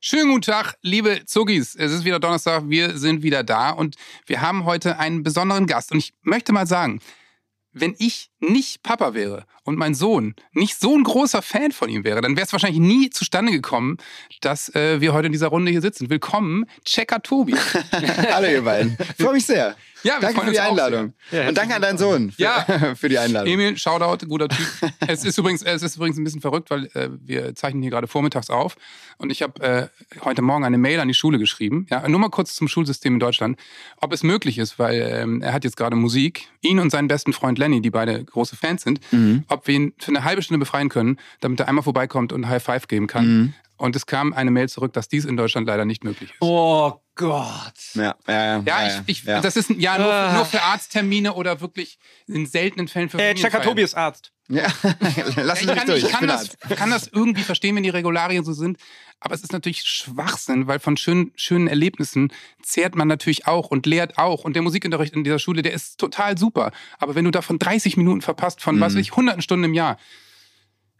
[0.00, 1.74] Schönen guten Tag, liebe Zuggis.
[1.74, 5.90] Es ist wieder Donnerstag, wir sind wieder da und wir haben heute einen besonderen Gast.
[5.90, 7.00] Und ich möchte mal sagen,
[7.72, 12.04] wenn ich nicht Papa wäre und mein Sohn nicht so ein großer Fan von ihm
[12.04, 13.96] wäre, dann wäre es wahrscheinlich nie zustande gekommen,
[14.40, 16.08] dass äh, wir heute in dieser Runde hier sitzen.
[16.08, 17.54] Willkommen, Checker Tobi.
[17.92, 18.96] Hallo ihr beiden.
[19.18, 19.74] Freue mich sehr.
[20.02, 21.12] Ja, wir danke für die Einladung.
[21.30, 21.48] sehr.
[21.48, 22.66] Und danke an deinen Sohn für, Ja.
[22.96, 23.52] für die Einladung.
[23.52, 24.66] Emil, Shoutout, guter Typ.
[25.06, 28.06] es ist übrigens, es ist übrigens ein bisschen verrückt, weil äh, wir zeichnen hier gerade
[28.06, 28.76] vormittags auf
[29.18, 29.88] und ich habe äh,
[30.24, 31.86] heute Morgen eine Mail an die Schule geschrieben.
[31.90, 33.58] Ja, nur mal kurz zum Schulsystem in Deutschland,
[34.00, 37.32] ob es möglich ist, weil ähm, er hat jetzt gerade Musik, ihn und seinen besten
[37.32, 39.44] Freund Lenny, die beide große Fans sind, Mhm.
[39.48, 42.62] ob wir ihn für eine halbe Stunde befreien können, damit er einmal vorbeikommt und High
[42.62, 43.26] Five geben kann.
[43.26, 43.54] Mhm.
[43.78, 46.42] Und es kam eine Mail zurück, dass dies in Deutschland leider nicht möglich ist.
[46.42, 47.72] Oh Gott.
[47.94, 48.62] Ja, ja, ja.
[48.66, 49.40] Ja, ich, ich, ja.
[49.40, 50.32] das ist ja nur, Ah.
[50.34, 53.62] nur für Arzttermine oder wirklich in seltenen Fällen für Äh, Familienfeiern.
[53.64, 54.32] Tobi ist Arzt.
[54.48, 54.66] ja.
[55.36, 56.02] Lass Ich mich kann, durch.
[56.04, 58.78] ich, kann das, kann das irgendwie verstehen, wenn die Regularien so sind.
[59.20, 62.32] Aber es ist natürlich Schwachsinn, weil von schönen, schönen Erlebnissen
[62.62, 64.44] zehrt man natürlich auch und lehrt auch.
[64.44, 66.70] Und der Musikunterricht in dieser Schule, der ist total super.
[66.98, 69.98] Aber wenn du davon 30 Minuten verpasst, von was weiß ich, hunderten Stunden im Jahr,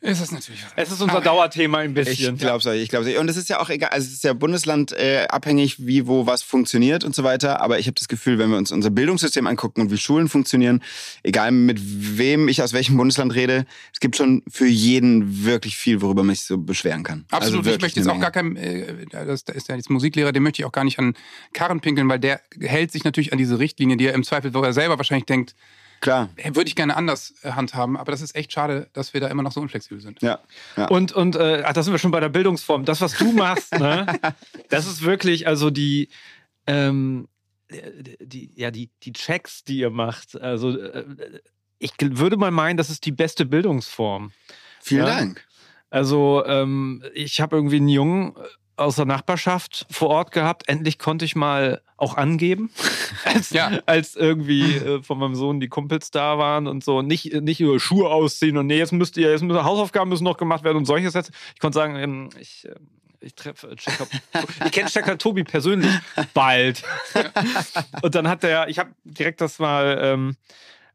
[0.01, 0.65] ist das natürlich.
[0.77, 2.37] Es ist unser Aber- Dauerthema ein Ich bisschen.
[2.39, 3.19] glaub's euch, ich glaub's euch.
[3.19, 6.27] Und es ist ja auch egal, also es ist ja Bundesland äh, abhängig, wie, wo
[6.27, 7.61] was funktioniert und so weiter.
[7.61, 10.83] Aber ich habe das Gefühl, wenn wir uns unser Bildungssystem angucken und wie Schulen funktionieren,
[11.23, 16.01] egal mit wem ich aus welchem Bundesland rede, es gibt schon für jeden wirklich viel,
[16.01, 17.25] worüber man sich so beschweren kann.
[17.31, 20.33] Absolut, Also ich möchte jetzt auch gar kein, äh, das da ist ja jetzt Musiklehrer,
[20.33, 21.15] den möchte ich auch gar nicht an
[21.53, 24.63] Karren pinkeln, weil der hält sich natürlich an diese Richtlinie, die er im Zweifel, wo
[24.63, 25.55] er selber wahrscheinlich denkt,
[26.01, 29.21] Klar, äh, würde ich gerne anders äh, handhaben, aber das ist echt schade, dass wir
[29.21, 30.23] da immer noch so unflexibel sind.
[30.23, 30.39] ja.
[30.77, 30.87] ja.
[30.89, 32.85] Und, und äh, ach, da sind wir schon bei der Bildungsform.
[32.85, 34.07] Das, was du machst, ne,
[34.69, 36.09] das ist wirklich, also die,
[36.67, 37.29] ähm,
[38.21, 40.41] die, ja, die, die Checks, die ihr macht.
[40.41, 41.05] Also äh,
[41.79, 44.33] ich würde mal meinen, das ist die beste Bildungsform.
[44.81, 45.17] Vielen ja.
[45.17, 45.45] Dank.
[45.91, 48.41] Also ähm, ich habe irgendwie einen Jungen äh,
[48.79, 50.69] aus der Nachbarschaft vor Ort gehabt.
[50.69, 52.71] Endlich konnte ich mal auch angeben,
[53.25, 53.71] als, Ja.
[53.87, 57.03] als irgendwie äh, von meinem Sohn die Kumpels da waren und so.
[57.03, 60.37] Nicht, nicht nur Schuhe ausziehen und nee, jetzt müsst ihr, jetzt müssen Hausaufgaben müssen noch
[60.37, 61.33] gemacht werden und solche Sätze.
[61.55, 62.89] Ich konnte sagen, ähm, ich, ähm,
[63.21, 64.07] ich treffe Checker.
[64.65, 65.93] ich kenne Checker Tobi persönlich
[66.35, 66.85] bald.
[68.03, 70.37] und dann hat der, ich habe direkt das mal ähm,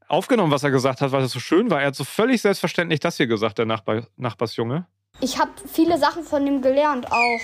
[0.07, 1.81] aufgenommen, was er gesagt hat, weil das so schön war.
[1.81, 4.85] Er hat so völlig selbstverständlich das hier gesagt, der Nachbar, Nachbarsjunge.
[5.19, 7.39] Ich habe viele Sachen von ihm gelernt auch.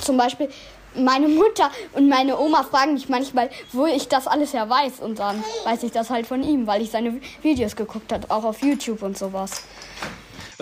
[0.00, 0.48] Zum Beispiel
[0.94, 5.00] meine Mutter und meine Oma fragen mich manchmal, wo ich das alles ja weiß.
[5.00, 8.44] Und dann weiß ich das halt von ihm, weil ich seine Videos geguckt habe, auch
[8.44, 9.62] auf YouTube und sowas.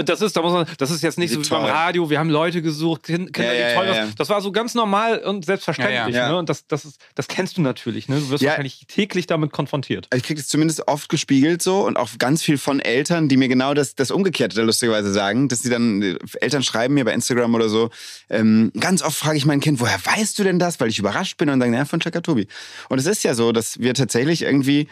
[0.00, 1.64] Und das ist, da muss man, das ist jetzt nicht Wie so wie beim.
[1.66, 4.08] Radio, wir haben Leute gesucht, Kinder, Ja, die ja, toll ja.
[4.16, 6.16] Das war so ganz normal und selbstverständlich.
[6.16, 6.38] Ne?
[6.38, 8.08] Und das, das, ist, das kennst du natürlich.
[8.08, 8.18] Ne?
[8.18, 8.48] Du wirst Ja.
[8.50, 10.08] wahrscheinlich täglich damit konfrontiert.
[10.14, 13.48] Ich kriege das zumindest oft gespiegelt so und auch ganz viel von Eltern, die mir
[13.48, 17.54] genau das, das Umgekehrte da lustigerweise sagen, dass sie dann, Eltern schreiben mir bei Instagram
[17.54, 17.90] oder so,
[18.30, 20.80] ähm, ganz oft frage ich mein Kind, woher weißt du denn das?
[20.80, 22.48] Weil ich überrascht bin und sagen, ja, von Chaka Tobi.
[22.88, 24.88] Und es ist ja so, dass wir tatsächlich irgendwie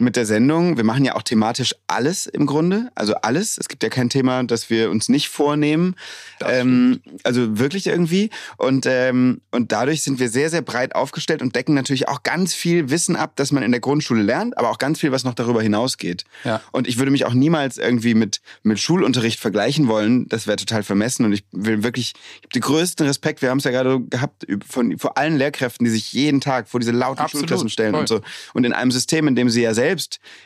[0.00, 3.58] mit der Sendung, wir machen ja auch thematisch alles im Grunde, also alles.
[3.58, 5.94] Es gibt ja kein Thema, das wir uns nicht vornehmen.
[6.40, 8.30] Ähm, also wirklich irgendwie.
[8.56, 12.54] Und, ähm, und dadurch sind wir sehr, sehr breit aufgestellt und decken natürlich auch ganz
[12.54, 15.34] viel Wissen ab, das man in der Grundschule lernt, aber auch ganz viel, was noch
[15.34, 16.24] darüber hinausgeht.
[16.44, 16.62] Ja.
[16.72, 20.28] Und ich würde mich auch niemals irgendwie mit, mit Schulunterricht vergleichen wollen.
[20.28, 21.26] Das wäre total vermessen.
[21.26, 24.46] Und ich will wirklich, ich habe den größten Respekt, wir haben es ja gerade gehabt,
[24.66, 28.00] von, vor allen Lehrkräften, die sich jeden Tag vor diese lauten Absolut, Schulklassen stellen voll.
[28.00, 28.20] und so.
[28.54, 29.89] Und in einem System, in dem sie ja selbst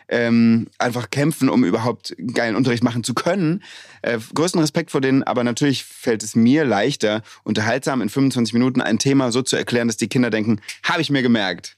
[0.09, 3.62] ähm, einfach kämpfen, um überhaupt geilen Unterricht machen zu können.
[4.03, 8.81] Äh, größten Respekt vor denen, aber natürlich fällt es mir leichter, unterhaltsam in 25 Minuten
[8.81, 11.77] ein Thema so zu erklären, dass die Kinder denken, habe ich mir gemerkt.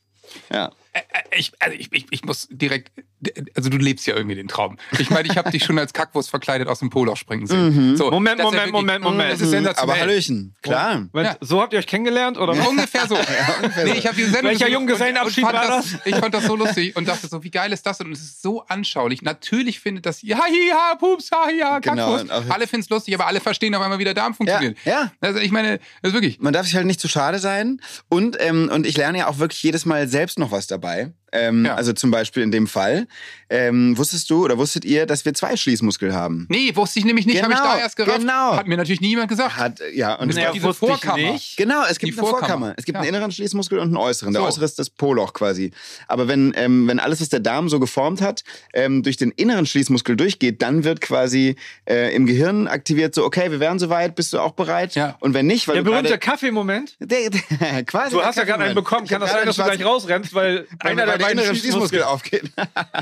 [0.52, 0.72] Ja.
[0.96, 2.90] Äh, Ich, also ich, ich, ich muss direkt,
[3.54, 4.78] also du lebst ja irgendwie den Traum.
[4.98, 7.96] Ich meine, ich habe dich schon als Kackwurst verkleidet aus dem Poloch springen sehen.
[7.96, 9.32] So, Moment, das ist ja Moment, Moment, Moment.
[9.32, 9.94] Das ist sensationell.
[9.94, 10.94] Aber Hallöchen, klar.
[11.12, 11.36] Moment, Ja.
[11.40, 12.38] So habt ihr euch kennengelernt?
[12.38, 12.56] Oder?
[12.56, 12.66] was?
[12.66, 13.14] Ungefähr so.
[13.84, 15.96] nee, ich habe diese Sendung Welcher gesehen Junggesellenabschied war das?
[16.04, 18.00] Ich fand das so lustig und dachte so, wie geil ist das?
[18.00, 19.22] Und es ist so anschaulich.
[19.22, 22.32] Natürlich findet das, ja, ja, pups, ja, ja, Genau, Kackwurst.
[22.32, 24.78] auch- alle finden es lustig, aber alle verstehen auf einmal, wie der Darm funktioniert.
[24.84, 25.12] Ja, ja.
[25.20, 26.38] Also ich meine, das ist wirklich.
[26.40, 27.80] Man darf sich halt nicht zu schade sein.
[28.08, 30.85] Und, ähm, und ich lerne ja auch wirklich jedes Mal selbst noch was dabei.
[30.86, 31.12] dabei.
[31.38, 31.74] Ähm, Ja.
[31.74, 33.06] Also zum Beispiel in dem Fall.
[33.48, 36.46] Ähm, wusstest du oder wusstet ihr, dass wir zwei Schließmuskel haben?
[36.48, 38.18] Nee, wusste ich nämlich nicht, habe ich Genau, da erst gerafft.
[38.18, 38.56] genau.
[38.56, 39.56] Hat mir natürlich niemand gesagt.
[39.56, 41.16] Hat, ja, und Es es gibt diese Vorkammer.
[41.32, 41.56] nicht.
[41.56, 42.48] Genau, es Die gibt eine Vorkammer.
[42.48, 42.74] Vorkammer.
[42.76, 43.02] Es gibt Ja.
[43.02, 44.32] einen inneren Schließmuskel und einen äußeren.
[44.32, 44.48] Der So.
[44.48, 45.70] äußere ist das Poloch quasi.
[46.08, 48.42] Aber wenn, ähm, wenn alles, was der Darm so geformt hat,
[48.74, 51.54] ähm, durch den inneren Schließmuskel durchgeht, dann wird quasi
[51.88, 54.96] äh, im Gehirn aktiviert so, okay, wir wären soweit, bist du auch bereit?
[54.96, 55.16] Ja.
[55.20, 56.18] Und wenn nicht, weil Der du berühmte.
[56.18, 56.96] Kaffee-Moment?
[56.98, 59.04] Der, der, quasi Du hast ja gerade einen bekommen.
[59.04, 61.56] Ich Kann das sein, dass du gleich rausrennst, weil einer der Schießmuskel.
[61.56, 62.50] Schießmuskel aufgeht.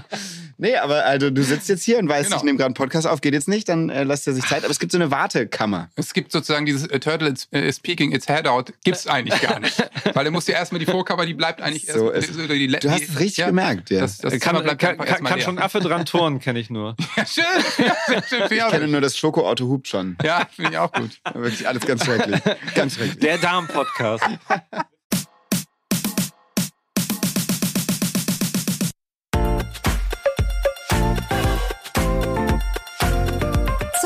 [0.59, 2.37] nee, aber also du sitzt jetzt hier und weißt, Genau.
[2.39, 4.63] ich nehme gerade einen Podcast auf, geht jetzt nicht, dann äh, lasst er sich Zeit.
[4.65, 5.91] Aber es gibt so eine Wartekammer.
[5.97, 9.41] Es gibt sozusagen dieses äh, Turtle is, äh, is peeking its head out, gibt's eigentlich
[9.41, 9.77] gar nicht.
[10.15, 12.29] Weil er muss ja erstmal die Vorkammer, die bleibt eigentlich So erst.
[12.31, 14.01] ist- die, die, die, Du hast es richtig gemerkt, ja.
[14.01, 16.97] Das, das kann, Zimmer bleibt kann, kann, kann schon Affe dran turnen, kenne ich nur.
[17.17, 17.45] Ja, schön.
[17.87, 20.17] Ja, sehr schön Ich kenne nur das Schokoauto hupt schon.
[20.25, 21.11] Ja, finde ich auch gut.
[21.35, 22.41] Wirklich alles ganz schrecklich.
[22.75, 23.19] Ganz schrecklich.
[23.21, 24.25] Der Darm-Podcast.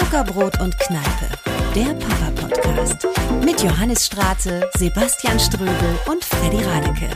[0.08, 1.28] Zuckerbrot und Kneipe,
[1.74, 3.06] der Papa-Podcast.
[3.44, 7.10] Mit Johannes Straße, Sebastian Ströbel und Freddy Radeke.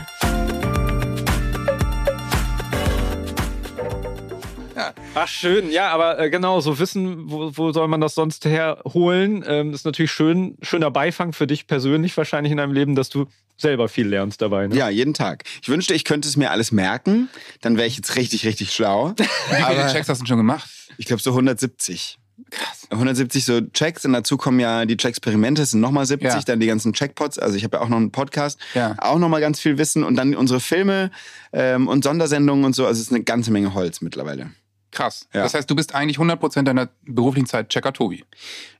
[5.15, 9.43] Ach schön, ja, aber äh, genau, so wissen, wo, wo soll man das sonst herholen?
[9.47, 13.25] Ähm, ist natürlich schön, schöner Beifang für dich persönlich wahrscheinlich in deinem Leben, dass du
[13.57, 14.67] selber viel lernst dabei.
[14.67, 14.75] Ne?
[14.75, 15.45] Ja, jeden Tag.
[15.63, 17.29] Ich wünschte, ich könnte es mir alles merken.
[17.61, 19.15] Dann wäre ich jetzt richtig, richtig schlau.
[19.17, 20.69] Wie viele Checks hast du denn schon gemacht?
[20.97, 22.19] ich glaube so 170.
[22.53, 22.87] Krass.
[22.91, 26.39] 170 so Checks und dazu kommen ja die Checksperimente, es sind nochmal 70, Ja.
[26.41, 28.95] dann die ganzen Checkpots, also ich habe ja auch noch einen Podcast, Ja.
[28.99, 31.11] auch nochmal ganz viel Wissen und dann unsere Filme
[31.51, 34.51] ähm, und Sondersendungen und so, also es ist eine ganze Menge Holz mittlerweile.
[34.93, 35.27] Krass.
[35.33, 35.41] Ja.
[35.41, 38.23] Das heißt, du bist eigentlich 100% deiner beruflichen Zeit Checker Tobi.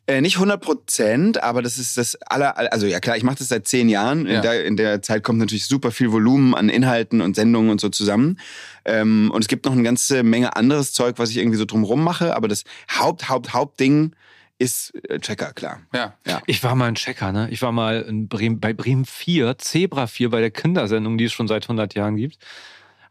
[0.06, 3.48] Äh, nicht 100 Prozent, aber das ist das aller, also ja klar, ich mache das
[3.50, 4.28] seit zehn Jahren.
[4.28, 4.36] Ja.
[4.36, 7.82] In, der, in der Zeit kommt natürlich super viel Volumen an Inhalten und Sendungen und
[7.82, 8.40] so zusammen.
[8.86, 12.04] Ähm, und es gibt noch eine ganze Menge anderes Zeug, was ich irgendwie so drumrum
[12.04, 12.64] mache, aber das
[13.00, 14.14] Haupt, Haupt, Hauptding
[14.60, 15.82] ist äh, Checker, klar.
[16.28, 16.42] Ja.
[16.46, 17.48] Ich war mal ein Checker, ne?
[17.50, 21.34] Ich war mal in Bremen, bei Bremen 4, Zebra 4, bei der Kindersendung, die es
[21.34, 22.38] schon seit 100 Jahren gibt.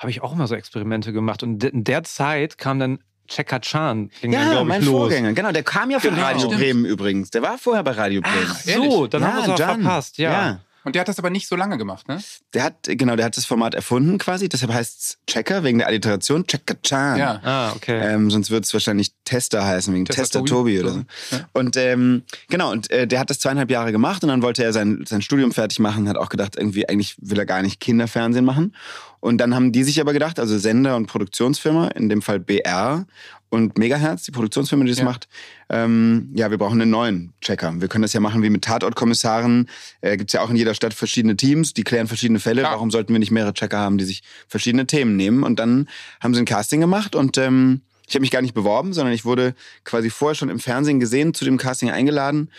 [0.03, 1.43] Habe ich auch mal so Experimente gemacht.
[1.45, 4.91] Und in der Zeit kam dann Checker Chan, ging dann, Ja, ich, mein los.
[5.03, 6.23] Vorgänger, genau, der kam ja von Genau.
[6.23, 6.49] Radio.
[6.51, 7.31] Bremen übrigens.
[7.31, 8.49] Der war vorher bei Radio Bremen.
[8.51, 9.81] Ach so, dann haben wir es auch Jan.
[9.83, 10.61] verpasst, ja.
[10.85, 12.21] Und der hat das aber nicht so lange gemacht, ne?
[12.55, 15.87] Der hat, genau, der hat das Format erfunden quasi, deshalb heißt es Checker, wegen der
[15.87, 17.19] Alliteration, Checker Chan.
[17.19, 17.41] Ja.
[17.45, 17.99] Ah, okay.
[18.15, 20.79] Ähm, sonst würde es wahrscheinlich Tester heißen, wegen Tester Tester, Tobi.
[20.79, 21.05] Tobi oder so.
[21.31, 21.49] Ja.
[21.53, 24.73] Und ähm, genau, und äh, der hat das zweieinhalb Jahre gemacht und dann wollte er
[24.73, 28.45] sein, sein Studium fertig machen, hat auch gedacht, irgendwie eigentlich will er gar nicht Kinderfernsehen
[28.45, 28.75] machen.
[29.21, 33.07] Und dann haben die sich aber gedacht, also Sender und Produktionsfirma, in dem Fall BR
[33.53, 35.05] und Megahertz, die Produktionsfirma, die das Ja.
[35.05, 35.29] macht,
[35.69, 37.75] ähm, ja, wir brauchen einen neuen Checker.
[37.81, 39.69] Wir können das ja machen wie mit Tatortkommissaren.
[40.01, 42.63] Äh, Gibt es ja auch in jeder Stadt verschiedene Teams, die klären verschiedene Fälle.
[42.63, 42.73] Klar.
[42.73, 45.43] Warum sollten wir nicht mehrere Checker haben, die sich verschiedene Themen nehmen?
[45.43, 45.87] Und dann
[46.21, 49.27] haben sie ein Casting gemacht und ähm, ich habe mich gar nicht beworben, sondern ich
[49.27, 52.51] wurde quasi vorher schon im Fernsehen gesehen, zu dem Casting eingeladen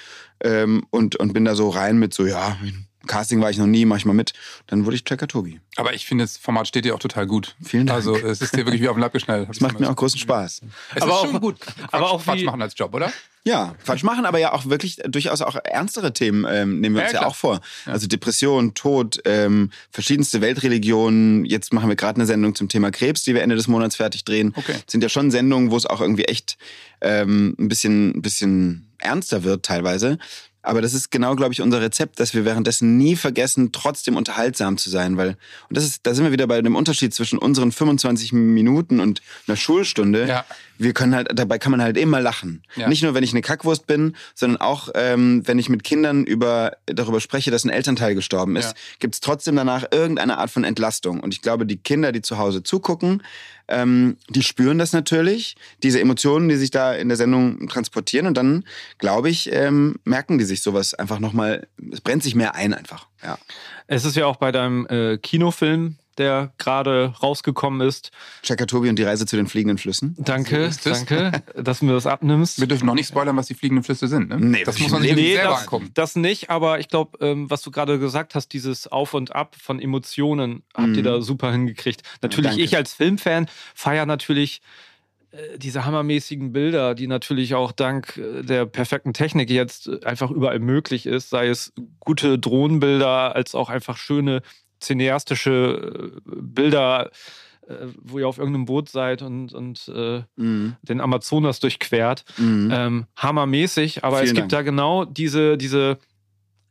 [0.44, 2.56] ähm, und, und bin da so rein mit so, ja,
[3.08, 4.34] Casting war ich noch nie, mach ich mal mit.
[4.68, 5.60] Dann wurde ich Checker Tobi.
[5.76, 7.56] Aber ich finde, das Format steht dir auch total gut.
[7.64, 7.98] Vielen Dank.
[7.98, 9.50] Also, es ist dir wirklich wie auf den Lapp geschnallt.
[9.50, 10.62] Das macht mir auch großen Spaß.
[10.96, 11.58] Es Aber ist auch- schon gut.
[11.92, 13.12] aber Quatsch- auch Quatsch machen als Job, oder?
[13.46, 17.08] Ja, Quatsch machen, aber ja auch wirklich durchaus auch ernstere Themen ähm, nehmen wir Ja,
[17.08, 17.30] uns ja, klar.
[17.30, 17.60] auch vor.
[17.86, 21.44] Also Depression, Tod, ähm, verschiedenste Weltreligionen.
[21.44, 24.24] Jetzt machen wir gerade eine Sendung zum Thema Krebs, die wir Ende des Monats fertig
[24.24, 24.54] drehen.
[24.56, 24.76] Okay.
[24.88, 26.58] Sind ja schon Sendungen, wo es auch irgendwie echt
[27.02, 30.18] ähm, ein bisschen, ein bisschen ernster wird teilweise.
[30.64, 34.78] Aber das ist genau, glaube ich, unser Rezept, dass wir währenddessen nie vergessen, trotzdem unterhaltsam
[34.78, 35.18] zu sein.
[35.18, 35.30] Weil,
[35.70, 39.22] und das ist, da sind wir wieder bei dem Unterschied zwischen unseren 25 Minuten und
[39.48, 40.26] einer Schulstunde.
[40.26, 40.46] Ja.
[40.78, 42.64] Wir können halt, dabei kann man halt immer lachen.
[42.76, 42.88] Ja.
[42.88, 46.78] Nicht nur, wenn ich eine Kackwurst bin, sondern auch, ähm, wenn ich mit Kindern über,
[46.86, 48.74] darüber spreche, dass ein Elternteil gestorben ist, Ja.
[49.00, 51.20] gibt es trotzdem danach irgendeine Art von Entlastung.
[51.20, 53.22] Und ich glaube, die Kinder, die zu Hause zugucken,
[53.74, 58.28] ähm, die spüren das natürlich, diese Emotionen, die sich da in der Sendung transportieren.
[58.28, 58.64] Und dann,
[58.98, 63.08] glaube ich, ähm, merken die sich sowas einfach nochmal, es brennt sich mehr ein einfach.
[63.24, 63.38] Ja.
[63.88, 68.12] Es ist ja auch bei deinem äh, Kinofilm, der gerade rausgekommen ist.
[68.42, 70.16] Checker Tobi und die Reise zu den fliegenden Flüssen.
[70.20, 72.60] Danke, So danke, dass du mir das abnimmst.
[72.60, 74.30] Wir dürfen noch nicht spoilern, was die fliegenden Flüsse sind.
[74.30, 74.38] Ne?
[74.40, 75.92] Nee, das muss man ich- sich Nee, selber das, angucken.
[75.94, 79.56] das nicht, aber ich glaube, ähm, was du gerade gesagt hast, dieses Auf und Ab
[79.60, 81.04] von Emotionen, habt ihr Mhm.
[81.04, 82.02] da super hingekriegt.
[82.22, 82.64] Natürlich, danke.
[82.64, 84.62] ich als Filmfan feiere natürlich
[85.32, 90.60] äh, diese hammermäßigen Bilder, die natürlich auch dank äh, der perfekten Technik jetzt einfach überall
[90.60, 94.44] möglich ist, sei es gute Drohnenbilder, als auch einfach schöne
[94.84, 97.10] cineastische äh, Bilder,
[97.68, 100.76] äh, wo ihr auf irgendeinem Boot seid und, und äh, Mhm.
[100.84, 102.70] den Amazonas durchquert Mhm.
[102.72, 104.66] ähm, hammermäßig, aber es Vielen gibt Dank.
[104.66, 105.98] da genau diese, diese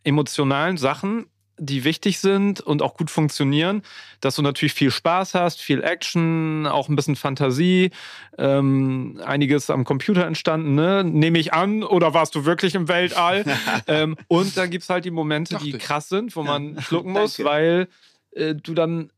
[0.04, 1.26] emotionalen Sachen,
[1.58, 3.82] die wichtig sind und auch gut funktionieren,
[4.20, 7.90] dass du natürlich viel Spaß hast, viel Action, auch ein bisschen Fantasie,
[8.38, 11.04] ähm, einiges am Computer entstanden, ne?
[11.04, 13.44] nehme ich an, oder warst du wirklich im Weltall?
[13.86, 15.78] ähm, und dann gibt es halt die Momente, Dachte die ich.
[15.82, 17.88] krass sind, wo man schlucken muss, weil
[18.32, 19.10] äh, du dann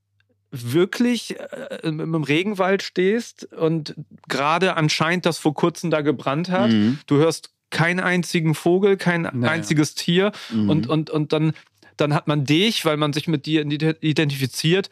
[0.51, 3.95] wirklich äh, im, im Regenwald stehst und
[4.29, 6.71] gerade anscheinend das vor kurzem da gebrannt hat.
[6.73, 6.99] Mhm.
[7.07, 9.51] Du hörst keinen einzigen Vogel, kein Naja.
[9.51, 10.71] einziges Tier Mhm.
[10.71, 11.55] und, und, und dann,
[11.97, 14.91] dann hat man dich, weil man sich mit dir ident- identifiziert,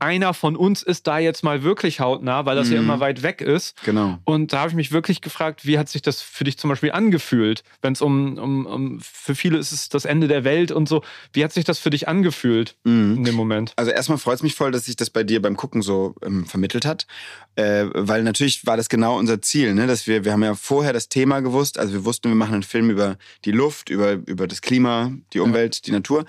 [0.00, 2.84] einer von uns ist da jetzt mal wirklich hautnah, weil das ja Mhm.
[2.84, 3.74] immer weit weg ist.
[3.84, 4.18] Genau.
[4.24, 6.92] Und da habe ich mich wirklich gefragt, wie hat sich das für dich zum Beispiel
[6.92, 7.64] angefühlt?
[7.82, 11.02] Wenn es um, um, um, für viele ist es das Ende der Welt und so.
[11.32, 13.16] Wie hat sich das für dich angefühlt Mhm.
[13.16, 13.72] in dem Moment?
[13.74, 16.46] Also erstmal freut es mich voll, dass sich das bei dir beim Gucken so ähm,
[16.46, 17.08] vermittelt hat,
[17.56, 19.88] äh, weil natürlich war das genau unser Ziel, ne?
[19.88, 22.62] dass wir, wir haben ja vorher das Thema gewusst, also wir wussten, wir machen einen
[22.62, 26.24] Film über die Luft, über, über das Klima, die Umwelt, die Natur,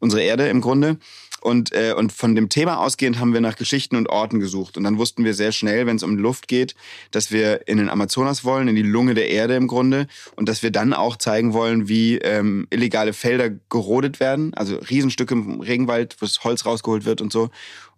[0.00, 0.98] unsere Erde im Grunde.
[1.42, 4.76] Und, äh, und von dem Thema ausgehend haben wir nach Geschichten und Orten gesucht.
[4.76, 6.76] Und dann wussten wir sehr schnell, wenn es um Luft geht,
[7.10, 10.06] dass wir in den Amazonas wollen, in die Lunge der Erde im Grunde.
[10.36, 14.54] Und dass wir dann auch zeigen wollen, wie ähm, illegale Felder gerodet werden.
[14.54, 17.50] Also Riesenstücke im Regenwald, wo das Holz rausgeholt wird und so.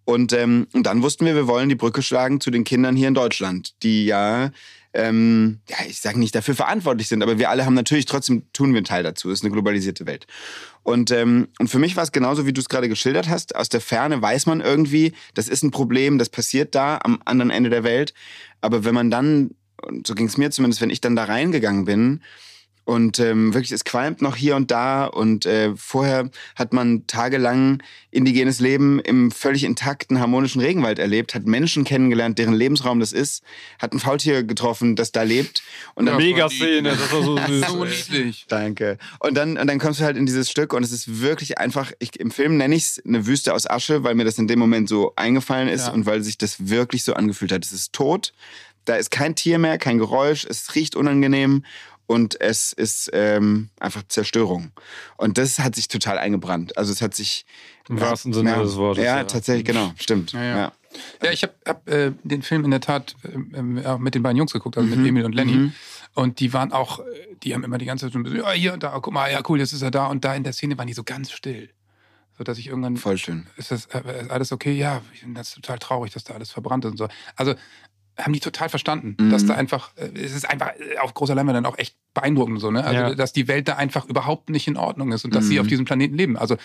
[0.07, 3.09] Und, ähm, und dann wussten wir, wir wollen die Brücke schlagen zu den Kindern hier
[3.09, 4.51] in Deutschland, die ja,
[4.95, 8.73] ähm, ja, ich sage nicht dafür verantwortlich sind, aber wir alle haben natürlich trotzdem tun
[8.73, 9.31] wir einen Teil dazu.
[9.31, 10.27] Es ist eine globalisierte Welt.
[10.85, 13.57] Und, ähm, und für mich war es genauso, wie du es gerade geschildert hast.
[13.57, 17.51] Aus der Ferne weiß man irgendwie, das ist ein Problem, das passiert da am anderen
[17.51, 18.15] Ende der Welt.
[18.61, 19.51] Aber wenn man dann,
[19.83, 22.23] und so ging es mir zumindest, wenn ich dann da reingegangen bin,
[22.85, 25.07] und ähm, wirklich, es qualmt noch hier und da.
[25.07, 31.47] Und äh, vorher hat man tagelang indigenes Leben im völlig intakten, harmonischen Regenwald erlebt, hat
[31.47, 33.43] Menschen kennengelernt, deren Lebensraum das ist,
[33.79, 35.63] hat ein Faultier getroffen, das da lebt.
[35.95, 37.67] Und dann, Ja, Mega Szene, das war so süß.
[37.69, 38.45] So niedlich.
[38.49, 38.99] Danke.
[39.19, 41.93] Und dann, und dann kommst du halt in dieses Stück und es ist wirklich einfach,
[41.99, 44.59] ich, im Film nenne ich es eine Wüste aus Asche, weil mir das in dem
[44.59, 45.93] Moment so eingefallen ist Ja.
[45.93, 47.65] und weil sich das wirklich so angefühlt hat.
[47.65, 48.33] Es ist tot,
[48.85, 51.65] da ist kein Tier mehr, kein Geräusch, es riecht unangenehm
[52.07, 54.73] und es ist ähm, einfach Zerstörung.
[55.17, 56.77] Und das hat sich total eingebrannt.
[56.77, 57.47] Also es hat sich...
[57.89, 59.25] Im wahrsten Sinne ja, des Wortes, Ja, ja.
[59.25, 60.33] tatsächlich, genau, stimmt.
[60.33, 60.57] Ja, ja.
[60.57, 60.73] ja.
[61.23, 64.23] Ja, ich habe hab, äh, den Film in der Tat äh, äh, auch mit den
[64.23, 65.01] beiden Jungs geguckt, also Mhm.
[65.03, 65.73] mit Emil und Lenny.
[66.15, 67.05] Und die waren auch, äh,
[67.43, 69.41] die haben immer die ganze Zeit so ein bisschen, ja, hier, da, guck mal, ja,
[69.49, 70.07] cool, jetzt ist er da.
[70.07, 71.69] Und da in der Szene waren die so ganz still.
[72.39, 73.47] So dass ich irgendwann, Voll schön.
[73.57, 74.73] ist das äh, ist alles okay?
[74.73, 77.09] Ja, ich finde das total traurig, dass da alles verbrannt ist und so.
[77.37, 77.55] Also
[78.19, 79.31] haben die total verstanden, Mhm.
[79.31, 82.61] dass da einfach, äh, es ist einfach äh, auf großer Leinwand dann auch echt beeindruckend
[82.61, 82.85] so, ne?
[82.85, 83.15] Also, Ja.
[83.15, 85.61] dass die Welt da einfach überhaupt nicht in Ordnung ist und dass sie Mhm.
[85.63, 86.37] auf diesem Planeten leben.
[86.37, 86.57] Also,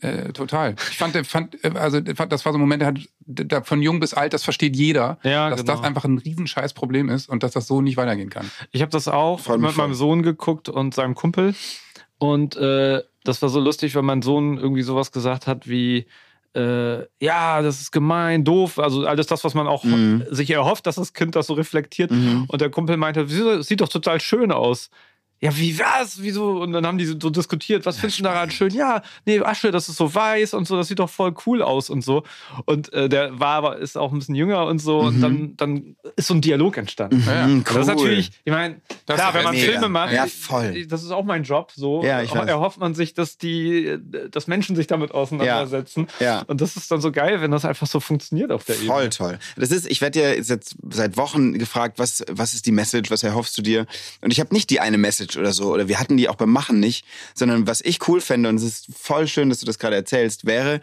[0.00, 0.76] äh, total.
[0.90, 3.98] Ich fand, fand, äh, also das war so ein Moment, der hat, der, von jung
[3.98, 5.72] bis alt, das versteht jeder, Ja, dass genau.
[5.76, 8.50] das einfach ein riesenscheiß Problem ist und dass das so nicht weitergehen kann.
[8.72, 9.94] Ich habe das auch mich mit meinem voll.
[9.94, 11.54] Sohn geguckt und seinem Kumpel.
[12.18, 16.06] Und äh, das war so lustig, weil mein Sohn irgendwie sowas gesagt hat wie,
[16.56, 18.78] äh, ja, das ist gemein, doof.
[18.78, 20.24] Also alles das, was man auch Mhm.
[20.30, 22.10] sich erhofft, dass das Kind das so reflektiert.
[22.10, 22.44] Mhm.
[22.48, 23.56] Und der Kumpel meinte, "Wieso?
[23.58, 24.90] das sieht doch total schön aus.
[25.40, 26.22] Ja, wie was?
[26.22, 26.60] Wieso?
[26.62, 28.70] Und dann haben die so diskutiert, was findest du daran schön?
[28.72, 31.90] Ja, nee, Asche, das ist so weiß und so, das sieht doch voll cool aus
[31.90, 32.22] und so.
[32.64, 35.00] Und äh, der war aber, ist auch ein bisschen jünger und so.
[35.00, 37.22] Und dann, dann ist so ein Dialog entstanden.
[37.26, 39.70] Ja, Mhm, Und Das ist natürlich, ich meine, klar, wenn man mega.
[39.72, 40.86] Filme macht, Ja, voll.
[40.86, 42.48] das ist auch mein Job, so Ja, ich weiß.
[42.48, 43.98] erhofft man sich, dass die,
[44.30, 46.06] dass Menschen sich damit auseinandersetzen.
[46.20, 46.42] Ja.
[46.46, 49.10] Und das ist dann so geil, wenn das einfach so funktioniert auf der Voll Ebene.
[49.10, 49.38] toll.
[49.56, 53.22] Das ist, ich werde ja jetzt seit Wochen gefragt, was, was ist die Message, was
[53.22, 53.86] erhoffst du dir?
[54.22, 56.52] Und ich habe nicht die eine Message oder so, oder wir hatten die auch beim
[56.52, 57.04] Machen nicht,
[57.34, 60.44] sondern was ich cool fände, und es ist voll schön, dass du das gerade erzählst,
[60.46, 60.80] wäre,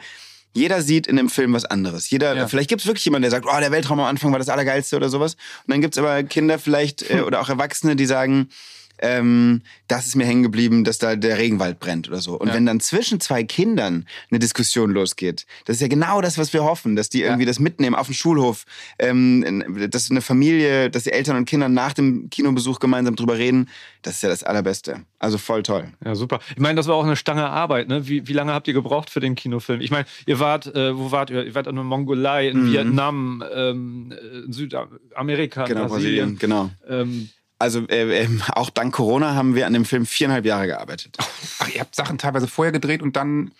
[0.55, 2.09] jeder sieht in dem Film was anderes.
[2.09, 2.47] Jeder, Ja.
[2.47, 4.95] vielleicht gibt es wirklich jemanden, der sagt, oh, der Weltraum am Anfang war das Allergeilste
[4.95, 5.33] oder sowas.
[5.65, 8.49] Und dann gibt es aber Kinder vielleicht äh, oder auch Erwachsene, die sagen,
[9.05, 12.39] ähm, das ist mir hängen geblieben, dass da der Regenwald brennt oder so.
[12.39, 12.53] Und Ja.
[12.53, 16.63] wenn dann zwischen zwei Kindern eine Diskussion losgeht, das ist ja genau das, was wir
[16.63, 18.63] hoffen, dass die irgendwie das mitnehmen auf dem Schulhof,
[18.97, 23.69] ähm, dass eine Familie, dass die Eltern und Kinder nach dem Kinobesuch gemeinsam drüber reden,
[24.03, 25.01] das ist ja das Allerbeste.
[25.19, 25.91] Also voll toll.
[26.03, 26.39] Ja, super.
[26.51, 27.89] Ich meine, das war auch eine Stange Arbeit.
[27.89, 28.07] Ne?
[28.07, 29.81] Wie, wie lange habt ihr gebraucht für den Kinofilm?
[29.81, 31.45] Ich meine, ihr wart, äh, wo wart ihr?
[31.45, 32.71] Ihr wart in der Mongolei, in Mhm.
[32.73, 34.13] Vietnam, ähm,
[34.45, 36.35] in Südamerika, Genau, Brasilien.
[36.35, 36.69] Brasilien, genau.
[36.89, 37.29] Ähm,
[37.63, 41.15] Also äh, ähm, auch dank Corona haben wir an dem Film viereinhalb Jahre gearbeitet.
[41.59, 43.51] Ach, ihr habt Sachen teilweise vorher gedreht und dann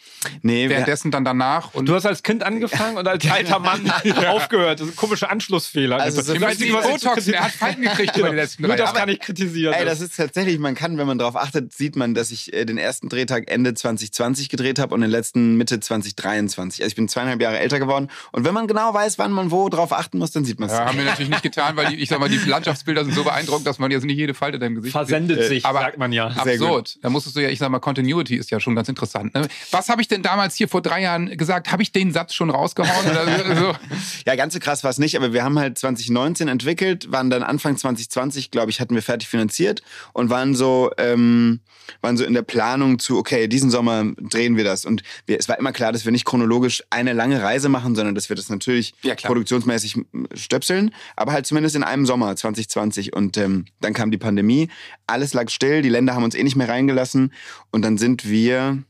[0.42, 1.74] Nee, wir, währenddessen dann danach.
[1.74, 3.90] Und du hast als Kind angefangen und als alter Mann
[4.28, 4.82] aufgehört.
[4.82, 6.02] Das ist ein komischer Anschlussfehler.
[6.02, 8.76] Also so- das Ihr Einzige, was Botox, der hat Falten gekriegt über die letzten Nur
[8.76, 9.00] das Jahre.
[9.00, 9.74] kann ich kritisieren.
[9.74, 12.66] Ey, das ist tatsächlich, man kann, wenn man darauf achtet, sieht man, dass ich äh,
[12.66, 16.82] den ersten Drehtag Ende 2020 gedreht habe und den letzten Mitte 2023.
[16.82, 18.10] Also ich bin zweieinhalb Jahre älter geworden.
[18.34, 20.76] Und wenn man genau weiß, wann man wo drauf achten muss, dann sieht man es.
[20.76, 23.24] Ja, haben wir natürlich nicht getan, weil die, ich sag mal, die Landschaftsbilder sind so
[23.24, 25.48] beeindruckend, dass man jetzt nicht jede Falte deinem Gesicht versendet sieht.
[25.48, 26.32] sich, aber sagt man ja.
[26.44, 26.68] Sehr gut.
[26.68, 26.98] Absurd.
[27.02, 29.34] Da musstest du ja, ich sag mal, Continuity ist ja schon ganz interessant.
[29.34, 29.48] Ne?
[29.72, 31.72] Was habe ich denn damals hier vor drei Jahren gesagt?
[31.72, 33.06] Habe ich den Satz schon rausgehauen?
[33.10, 33.74] Oder so?
[34.26, 37.44] Ja, ganz so krass war es nicht, aber wir haben halt 2019 entwickelt, waren dann
[37.44, 39.82] Anfang 2020, glaube ich, hatten wir fertig finanziert
[40.14, 41.60] und waren so, ähm,
[42.02, 44.86] waren so in der Planung zu, okay, diesen Sommer drehen wir das.
[44.86, 48.16] Und wir, es war immer klar, dass wir nicht chronologisch eine lange Reise machen, sondern
[48.16, 49.98] dass wir das natürlich Ja, produktionsmäßig
[50.34, 53.14] stöpseln, aber halt zumindest in einem Sommer 2020.
[53.14, 54.70] Und ähm, dann kam die Pandemie,
[55.08, 57.34] alles lag still, die Länder haben uns eh nicht mehr reingelassen
[57.72, 58.84] und dann sind wir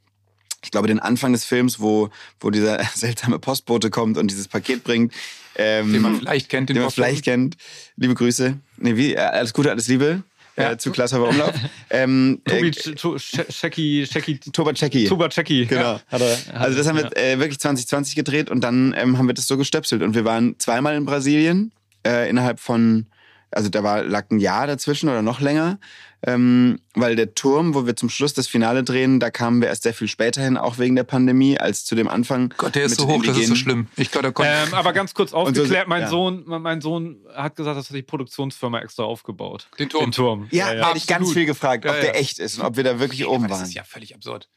[0.66, 2.10] ich glaube, den Anfang des Films, wo,
[2.40, 5.12] wo dieser seltsame Postbote kommt und dieses Paket bringt.
[5.58, 7.58] Ähm, Den man vielleicht kennt, den den man vielleicht kennt.
[7.98, 8.58] Liebe Grüße.
[8.78, 9.14] Nee, wie?
[9.14, 10.24] Äh, Alles Gute, alles Liebe.
[10.56, 10.72] Ja.
[10.72, 11.52] Äh, zu Klaas Häufer Umlauf.
[11.90, 15.04] ähm, Tobi äh, Ch- To- Ch- Checki, Checki, Tobaceki.
[15.06, 15.66] Tobaceki.
[15.66, 16.00] Genau.
[16.08, 17.12] Hat er, Also das haben wir ja.
[17.34, 20.02] äh, wirklich 2020 gedreht und dann ähm, haben wir das so gestöpselt.
[20.02, 21.74] Und wir waren zweimal in Brasilien
[22.08, 23.08] äh, innerhalb von,
[23.56, 25.80] also da war, lag ein Jahr dazwischen oder noch länger.
[26.26, 29.84] Ähm, weil der Turm, wo wir zum Schluss das Finale drehen, da kamen wir erst
[29.84, 32.54] sehr viel später hin, auch wegen der Pandemie, als zu dem Anfang.
[32.58, 33.56] Gott, der ist so hoch, das ist so Indigenen.
[33.58, 33.88] schlimm.
[33.98, 34.48] Ich glaube, kommt.
[34.50, 36.08] Ähm, aber ganz kurz so- aufgeklärt, mein, ja.
[36.08, 39.68] Sohn, mein Sohn hat gesagt, das hat die Produktionsfirma extra aufgebaut.
[39.80, 40.06] Den Turm.
[40.06, 40.48] Den Turm.
[40.52, 42.20] Ja, ja, da hätte ich ganz viel gefragt, ob Ja, der ja.
[42.22, 43.68] echt ist und ob wir da wirklich oben aber das waren.
[43.68, 44.48] ist ja völlig absurd.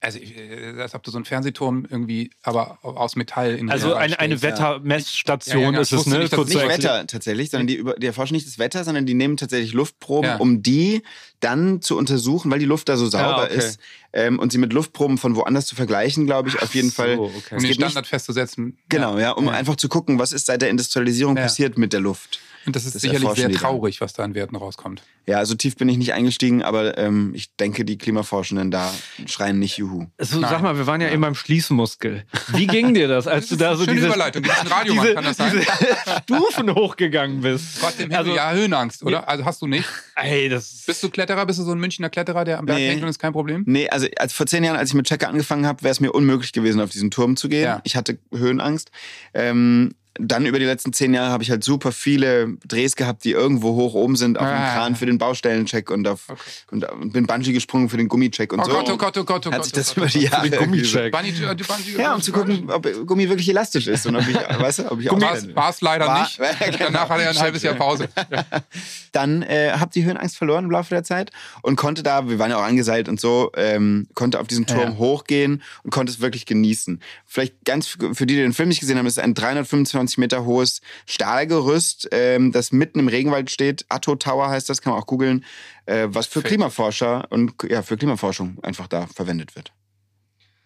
[0.00, 3.94] Also, ich- äh, als ob du so einen Fernsehturm irgendwie, aber aus Metall in Also
[3.94, 4.42] eine, eine.
[4.42, 6.18] Wettermessstation Ja, ja, ja, ist es, ne?
[6.18, 6.54] nicht, zu Nicht.
[6.56, 10.28] Wetter tatsächlich, sondern die, über, die erforschen nicht das Wetter, sondern die nehmen tatsächlich Luftproben,
[10.30, 10.36] Ja.
[10.36, 11.02] um die
[11.40, 13.56] dann zu untersuchen, weil die Luft da so sauber okay.
[13.56, 13.78] ist
[14.12, 17.18] ähm, und sie mit Luftproben von woanders zu vergleichen, glaube ich, auf jeden so, Fall.
[17.18, 17.30] okay.
[17.52, 18.76] Um den geht nicht- Standard festzusetzen.
[18.90, 19.52] Genau, ja, um Ja.
[19.52, 21.44] einfach zu gucken, was ist seit der Industrialisierung Ja.
[21.44, 22.40] passiert mit der Luft.
[22.66, 25.02] Und das ist Das sicherlich sehr traurig, was da an Werten rauskommt.
[25.26, 28.92] Ja, so tief bin ich nicht eingestiegen, aber ähm, ich denke, die Klimaforschenden da
[29.26, 30.06] schreien nicht Juhu.
[30.18, 30.50] So, Nein.
[30.50, 32.24] sag mal, wir waren ja eben beim Schließmuskel.
[32.48, 34.44] Wie ging dir das, als du da so Schöne diese, Überleitung.
[34.44, 35.52] Ein Radiomann, diese, kann das sein?
[35.52, 37.80] diese Stufen hochgegangen bist?
[37.80, 39.28] Gott im Himmel, Also- ja, Höhenangst, oder?
[39.28, 39.88] Also hast du nicht?
[40.16, 41.46] Ey, das Bist du Kletterer?
[41.46, 42.88] Bist du so ein Münchner Kletterer, der am Berg Nee.
[42.88, 43.62] hängt und ist kein Problem?
[43.66, 46.12] Nee, also als vor zehn Jahren, als ich mit Checker angefangen habe, wäre es mir
[46.12, 47.64] unmöglich gewesen, auf diesen Turm zu gehen.
[47.64, 47.80] Ja.
[47.84, 48.90] Ich hatte Höhenangst.
[49.32, 53.32] Ähm, dann über die letzten zehn Jahre habe ich halt super viele Drehs gehabt, die
[53.32, 54.74] irgendwo hoch oben sind, auf dem Ah.
[54.74, 56.40] Kran für den Baustellencheck und, auf, Okay.
[56.70, 58.70] und, und bin Bungee gesprungen für den Gummicheck und Oh so.
[58.70, 59.64] Gott, oh Gott, oh Gott, oh Hat Gott.
[59.64, 60.20] sich oh das Gott, über oh die.
[60.24, 61.12] Jahre den Gummicheck.
[61.12, 64.78] Bunny, äh, Ja, um zu gucken, ob Gummi wirklich elastisch ist und ob ich, weißt
[64.80, 66.38] du, ob ich War auch es leider War- nicht.
[66.64, 66.78] Genau.
[66.78, 68.08] Danach hat er ein halbes Jahr Pause.
[69.12, 71.30] dann äh, habe die Höhenangst verloren im Laufe der Zeit
[71.62, 74.92] und konnte da, wir waren ja auch angeseilt und so, ähm, konnte auf diesen Turm
[74.92, 74.96] Ja.
[74.98, 77.00] hochgehen und konnte es wirklich genießen.
[77.26, 80.44] Vielleicht ganz für für die, die den Film nicht gesehen haben, ist ein 325 Meter
[80.44, 83.84] hohes Stahlgerüst, ähm, das mitten im Regenwald steht.
[83.88, 85.44] Atto Tower heißt das, kann man auch googeln,
[85.86, 86.42] äh, was für.
[86.42, 89.72] Klimaforscher und ja, für Klimaforschung einfach da verwendet wird.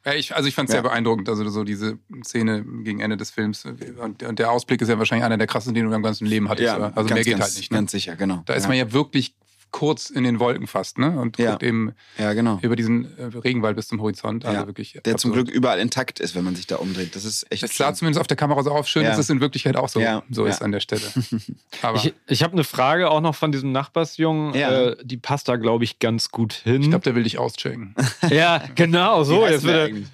[0.04, 0.80] Ja, ich, also ich fand es Ja.
[0.80, 3.64] sehr beeindruckend, also so diese Szene gegen Ende des Films.
[3.64, 6.48] Und, und der Ausblick ist ja wahrscheinlich einer der krassesten, den du im ganzen Leben
[6.48, 6.74] hattest.
[6.74, 6.96] oder?
[6.96, 7.72] also ganz, mehr geht ganz, halt nicht.
[7.72, 7.78] Ne?
[7.78, 8.42] Ganz sicher, genau.
[8.46, 8.68] Da ist ja.
[8.68, 9.34] man ja wirklich
[9.70, 11.18] kurz in den Wolken fast, ne?
[11.20, 11.50] Und Ja.
[11.52, 12.58] guckt eben ja, genau.
[12.62, 14.44] über diesen äh, Regenwald bis zum Horizont.
[14.44, 14.66] Also Ja.
[14.66, 14.92] wirklich.
[15.04, 15.46] Der zum absurd.
[15.46, 17.14] Glück überall intakt ist, wenn man sich da umdreht.
[17.16, 17.86] Das ist echt Das schön.
[17.86, 18.88] sah zumindest auf der Kamera so auf.
[18.88, 19.10] Schön, Ja.
[19.10, 20.22] dass es in Wirklichkeit auch so, Ja.
[20.30, 21.02] so ist an der Stelle.
[21.82, 24.54] Aber Ich, ich, ich habe eine Frage auch noch von diesem Nachbarsjungen.
[24.54, 24.88] Ja.
[24.90, 26.82] Äh, die passt da, glaube ich, ganz gut hin.
[26.82, 27.94] glaube, der will dich auschecken.
[28.30, 29.46] ja, genau, so.
[29.46, 30.06] Jetzt der wird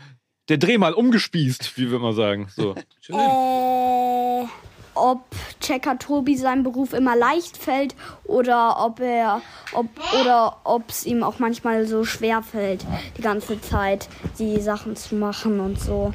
[0.49, 2.49] der, der Dreh mal umgespießt, wie wir mal sagen.
[2.55, 2.75] So.
[3.09, 4.45] Äh,
[4.95, 5.25] ob
[5.61, 9.87] Checker Tobi seinem Beruf immer leicht fällt oder ob er ob
[10.21, 12.85] oder ob es ihm auch manchmal so schwer fällt,
[13.17, 16.13] die ganze Zeit die Sachen zu machen und so.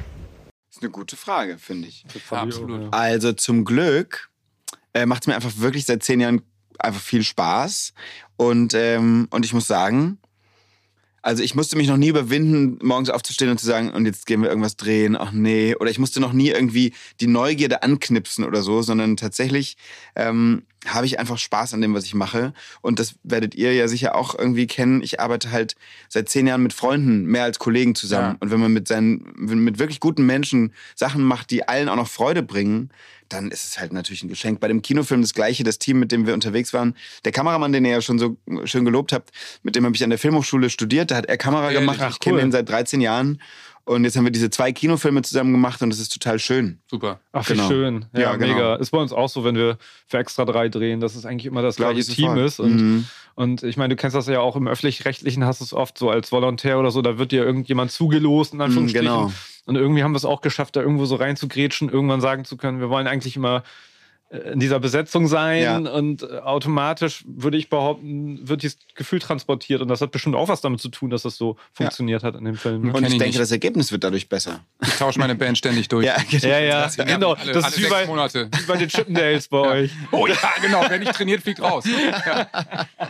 [0.68, 2.04] Das ist eine gute Frage, finde ich.
[2.30, 2.94] Absolut.
[2.94, 4.30] Also zum Glück
[4.94, 6.42] äh, macht es mir einfach wirklich seit zehn Jahren
[6.78, 7.92] einfach viel Spaß.
[8.36, 10.19] Und, ähm, und ich muss sagen,
[11.22, 14.42] also ich musste mich noch nie überwinden, morgens aufzustehen und zu sagen, und jetzt gehen
[14.42, 15.74] wir irgendwas drehen, ach nee.
[15.78, 19.76] Oder ich musste noch nie irgendwie die Neugierde anknipsen oder so, sondern tatsächlich
[20.16, 22.54] ähm, habe ich einfach Spaß an dem, was ich mache.
[22.80, 25.02] Und das werdet ihr ja sicher auch irgendwie kennen.
[25.02, 25.76] Ich arbeite halt
[26.08, 28.32] seit zehn Jahren mit Freunden, mehr als Kollegen zusammen.
[28.32, 28.36] Ja.
[28.40, 31.88] Und wenn man mit seinen, wenn man mit wirklich guten Menschen Sachen macht, die allen
[31.90, 32.90] auch noch Freude bringen,
[33.32, 34.60] dann ist es halt natürlich ein Geschenk.
[34.60, 36.94] Bei dem Kinofilm das gleiche, das Team, mit dem wir unterwegs waren.
[37.24, 39.30] Der Kameramann, den ihr ja schon so schön gelobt habt,
[39.62, 41.10] mit dem habe ich an der Filmhochschule studiert.
[41.10, 41.80] Da hat er Kamera Ehrlich?
[41.80, 41.98] gemacht.
[42.02, 42.42] Ach, ich kenne cool.
[42.42, 43.40] ihn seit 13 Jahren.
[43.84, 46.78] Und jetzt haben wir diese zwei Kinofilme zusammen gemacht und das ist total schön.
[46.88, 47.18] Super.
[47.32, 47.66] Ach, wie Genau.
[47.68, 48.04] schön.
[48.12, 48.52] Ja, Ja, genau.
[48.54, 48.74] mega.
[48.76, 51.62] Ist bei uns auch so, wenn wir für Extra 3 drehen, dass es eigentlich immer
[51.62, 52.60] das gleiche ich Team ist.
[52.60, 53.04] Und, Mhm.
[53.34, 56.10] und ich meine, du kennst das ja auch im Öffentlich-Rechtlichen, hast du es oft so
[56.10, 59.06] als Volontär oder so, da wird dir irgendjemand zugelost, in Anführungsstrichen.
[59.06, 59.32] genau.
[59.70, 62.80] Und irgendwie haben wir es auch geschafft, da irgendwo so reinzugrätschen, irgendwann sagen zu können,
[62.80, 63.62] wir wollen eigentlich immer
[64.30, 65.76] äh, in dieser Besetzung sein Ja.
[65.76, 70.48] und äh, automatisch würde ich behaupten, wird dieses Gefühl transportiert und das hat bestimmt auch
[70.48, 72.82] was damit zu tun, dass das so funktioniert hat in dem Film.
[72.92, 73.38] Und ich ich denke, nicht.
[73.38, 74.58] das Ergebnis wird dadurch besser.
[74.82, 76.04] Ich tausche meine Band ständig durch.
[76.04, 77.34] Ja, Ja, ja, haben genau.
[77.34, 78.48] Alle, Das alle ist wie bei, Monate.
[78.56, 79.92] wie bei den Chippendales bei euch.
[80.10, 80.84] Oh ja, genau.
[80.88, 81.84] Wer nicht trainiert, fliegt raus.
[82.26, 82.48] Ja.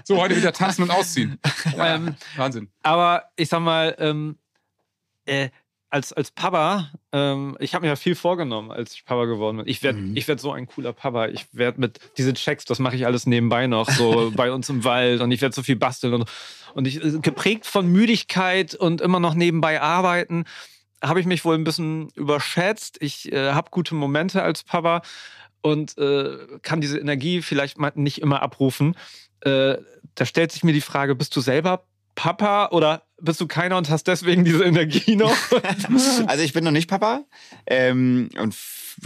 [0.04, 1.38] So, heute wieder tanzen und ausziehen.
[1.74, 2.68] Ja, Ähm, Wahnsinn.
[2.82, 4.36] Aber ich sag mal, ähm,
[5.26, 5.48] äh,
[5.90, 9.66] als, als Papa, ähm, ich habe mir ja viel vorgenommen, als ich Papa geworden bin.
[9.68, 10.16] Ich werde Mhm.
[10.16, 11.26] ich werd so ein cooler Papa.
[11.26, 14.84] Ich werde mit diese Checks, das mache ich alles nebenbei noch, so bei uns im
[14.84, 16.30] Wald und ich werde so viel basteln und,
[16.74, 20.44] und ich äh, geprägt von Müdigkeit und immer noch nebenbei arbeiten,
[21.02, 22.98] habe ich mich wohl ein bisschen überschätzt.
[23.00, 25.02] Ich äh, habe gute Momente als Papa
[25.62, 28.94] und äh, kann diese Energie vielleicht mal nicht immer abrufen.
[29.40, 29.78] Äh,
[30.14, 33.90] da stellt sich mir die Frage, bist du selber Papa oder bist du keiner und
[33.90, 35.36] hast deswegen diese Energie noch?
[36.26, 37.24] Also ich bin noch nicht Papa
[37.66, 38.54] ähm, und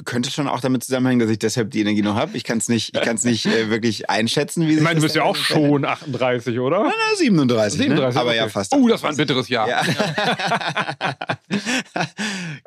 [0.05, 2.37] könnte schon auch damit zusammenhängen, dass ich deshalb die Energie noch habe.
[2.37, 5.03] Ich kann es nicht, ich kann's nicht äh, wirklich einschätzen, wie sich Ich meine, du
[5.03, 6.85] bist ja auch schon 38, oder?
[6.85, 8.21] Na, 37, 37, ne?
[8.21, 8.39] aber okay.
[8.39, 8.75] ja fast.
[8.75, 9.69] Oh, das war ein bitteres Jahr.
[9.69, 9.83] Ja.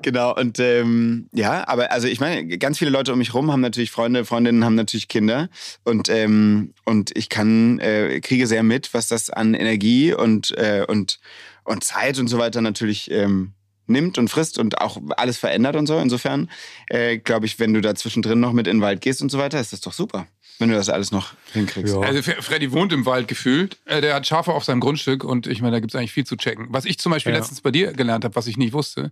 [0.01, 3.61] genau, und ähm, ja, aber also ich meine, ganz viele Leute um mich rum haben
[3.61, 5.49] natürlich Freunde, Freundinnen haben natürlich Kinder
[5.83, 10.85] und, ähm, und ich kann, äh, kriege sehr mit, was das an Energie und, äh,
[10.87, 11.19] und,
[11.67, 13.53] und Zeit und so weiter natürlich ähm,
[13.85, 15.97] nimmt und frisst und auch alles verändert und so.
[15.99, 16.49] Insofern
[16.89, 19.37] äh, glaube ich, wenn du da zwischendrin noch mit in den Wald gehst und so
[19.37, 20.27] weiter, ist das doch super,
[20.59, 21.93] wenn du das alles noch hinkriegst.
[21.95, 22.01] Ja.
[22.01, 23.77] Also Freddy wohnt im Wald gefühlt.
[23.85, 26.25] Äh, Der hat Schafe auf seinem Grundstück und ich meine, da gibt es eigentlich viel
[26.25, 26.67] zu checken.
[26.69, 27.39] Was ich zum Beispiel Ja.
[27.39, 29.11] letztens bei dir gelernt habe, was ich nicht wusste,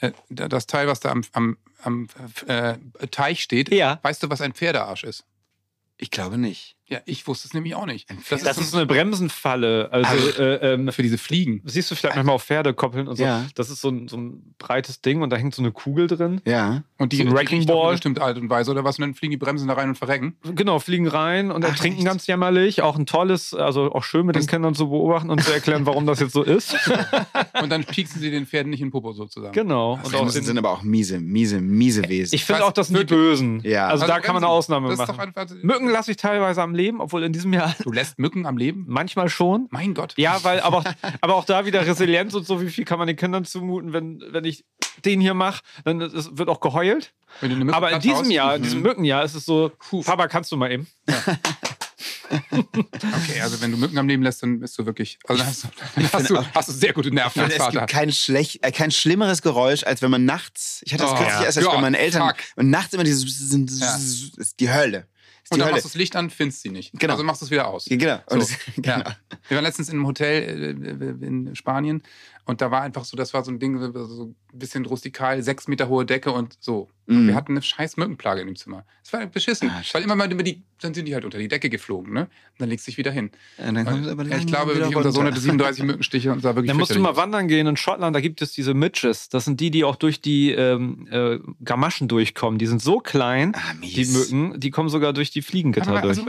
[0.00, 2.08] äh, da- das Teil, was da am, am, am
[2.46, 2.74] äh,
[3.10, 3.98] Teich steht, Ja.
[4.02, 5.24] weißt du, was ein Pferdearsch ist?
[5.98, 6.76] Ich glaube nicht.
[6.86, 8.10] Ja, ich wusste es nämlich auch nicht.
[8.28, 9.88] Das, Das ist, ist eine Bremsenfalle.
[9.90, 11.62] Also, äh, ähm, für diese Fliegen.
[11.64, 13.24] siehst du vielleicht manchmal auf Pferde koppeln und so.
[13.24, 13.46] Ja.
[13.54, 16.42] Das ist so ein, so ein breites Ding und da hängt so eine Kugel drin.
[16.44, 16.82] Ja.
[16.98, 17.92] Und die, So ein die Ball.
[17.92, 18.98] bestimmte Art und Weise oder was?
[18.98, 20.36] Und dann fliegen die Bremsen da rein und verrecken.
[20.42, 22.06] Genau, fliegen rein und Ach, ertrinken echt?
[22.06, 22.82] ganz jämmerlich.
[22.82, 25.86] Auch ein tolles, also auch schön mit den Das- Kindern zu beobachten und zu erklären,
[25.86, 26.76] warum das jetzt so ist.
[27.62, 29.52] Und dann pieksen sie den Pferden nicht in den Popo sozusagen.
[29.52, 29.94] genau.
[29.94, 32.34] Und auch Bremsen den, sind aber auch miese, miese, miese Wesen.
[32.34, 33.04] ich finde auch, das sind die?
[33.04, 33.60] Bösen.
[33.64, 33.86] Ja.
[33.88, 35.32] Also, da Also kann man eine Bremsen, Ausnahme machen.
[35.62, 38.84] Mücken lasse ich teilweise am Leben, obwohl in diesem Jahr Du lässt Mücken am Leben?
[38.88, 39.68] manchmal schon.
[39.70, 40.14] Mein Gott.
[40.16, 40.84] Ja, weil, aber, auch-
[41.20, 44.22] aber auch da wieder Resilienz und so, wie viel kann man den Kindern zumuten, wenn,
[44.30, 44.64] wenn ich
[45.04, 47.12] den hier mache, dann ist, es wird auch geheult.
[47.40, 49.72] Wenn du eine Mücke Aber in diesem Jahr, in diesem Mückenjahr, ist es so,
[50.04, 50.86] Papa, kannst du mal eben?
[52.30, 55.18] Okay, also wenn du Mücken am Leben lässt, dann bist du wirklich.
[55.26, 57.80] Also dann hast du, dann hast, du, hast du sehr gute Nerven als es Vater.
[57.80, 61.16] gibt kein, schlecht, äh, kein schlimmeres Geräusch, als wenn man nachts, ich hatte das Oh,
[61.16, 61.44] kürzlich ja.
[61.44, 62.36] erst als Ja, bei meinen Eltern, fuck.
[62.56, 63.24] und nachts immer dieses,
[63.80, 63.96] Ja.
[63.96, 65.06] ist die Hölle.
[65.50, 65.72] Und dann Hölle.
[65.72, 66.92] machst du das Licht an, findest sie nicht.
[66.98, 67.12] Genau.
[67.14, 67.86] Also machst du es wieder aus.
[67.88, 68.18] Ja, genau.
[68.28, 68.38] So.
[68.38, 68.98] Das, genau.
[68.98, 69.16] Ja.
[69.48, 70.76] Wir waren letztens in einem Hotel
[71.22, 72.02] äh, in Spanien
[72.46, 75.68] und da war einfach so, das war so ein Ding, so ein bisschen rustikal, sechs
[75.68, 76.88] Meter hohe Decke und so.
[77.06, 77.28] Und Mhm.
[77.28, 78.84] wir hatten eine scheiß Mückenplage in dem Zimmer.
[79.04, 81.48] Es war beschissen, Ah, weil immer mal über die, dann sind die halt unter die
[81.48, 82.20] Decke geflogen, ne?
[82.22, 82.28] Und
[82.60, 83.30] dann legst du dich wieder hin.
[83.58, 83.86] Ja, dann
[84.40, 85.24] ich glaube, wirklich, Sohn runter.
[85.32, 88.20] hatte 37 Mückenstiche und sah wirklich Dann musst du mal wandern gehen in Schottland, da
[88.20, 89.28] gibt es diese Midges.
[89.28, 92.58] Das sind die, die auch durch die ähm, äh, Gamaschen durchkommen.
[92.58, 96.18] Die sind so klein, Ah, die Mücken, die kommen sogar durch die Fliegengitter durch.
[96.18, 96.26] also,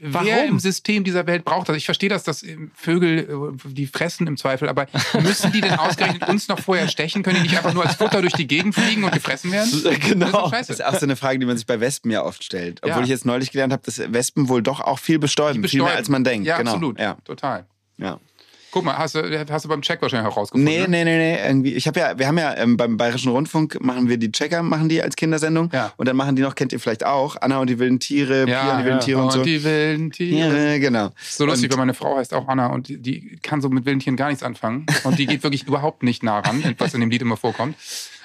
[0.00, 0.28] Warum?
[0.48, 1.76] im System dieser Welt braucht das?
[1.76, 3.28] Ich verstehe das, dass ähm, Vögel,
[3.64, 4.86] äh, die fressen im Zweifel, aber
[5.22, 7.22] müssen die denn ausgerechnet uns noch vorher stechen?
[7.22, 9.70] Können die nicht einfach nur als Futter durch die Gegend fliegen und gefressen werden?
[9.84, 10.50] Das ist genau.
[10.50, 12.80] Das ist auch so eine Frage, die man sich bei Wespen ja oft stellt.
[12.82, 13.02] Obwohl Ja.
[13.04, 15.62] ich jetzt neulich gelernt habe, dass Wespen wohl doch auch viel bestäuben.
[15.62, 15.98] Die Viel mehr bestäuben.
[15.98, 16.46] als man denkt.
[16.46, 16.72] Ja, genau.
[16.72, 16.98] absolut.
[16.98, 17.16] Ja.
[17.24, 17.66] Total.
[17.98, 18.18] Ja.
[18.70, 20.64] Guck mal, hast du, hast du beim Check wahrscheinlich herausgefunden.
[20.64, 20.88] Nee, ne?
[20.88, 21.46] nee, nee, nee.
[21.46, 21.72] Irgendwie.
[21.74, 24.88] Ich habe ja, wir haben ja ähm, beim Bayerischen Rundfunk machen wir die Checker, machen
[24.90, 25.70] die als Kindersendung.
[25.72, 25.92] Ja.
[25.96, 28.54] Und dann machen die noch, kennt ihr vielleicht auch, Anna und die wilden Tiere, Pia
[28.54, 29.04] Ja, und die wilden ja.
[29.04, 29.42] Tiere und so.
[29.42, 30.72] die wilden Tiere.
[30.72, 31.10] ja, genau.
[31.28, 33.86] So lustig, Und- weil meine Frau heißt auch Anna und die, die kann so mit
[33.86, 34.84] wilden Tieren gar nichts anfangen.
[35.04, 37.76] Und die geht wirklich überhaupt nicht nah ran, was in dem Lied immer vorkommt.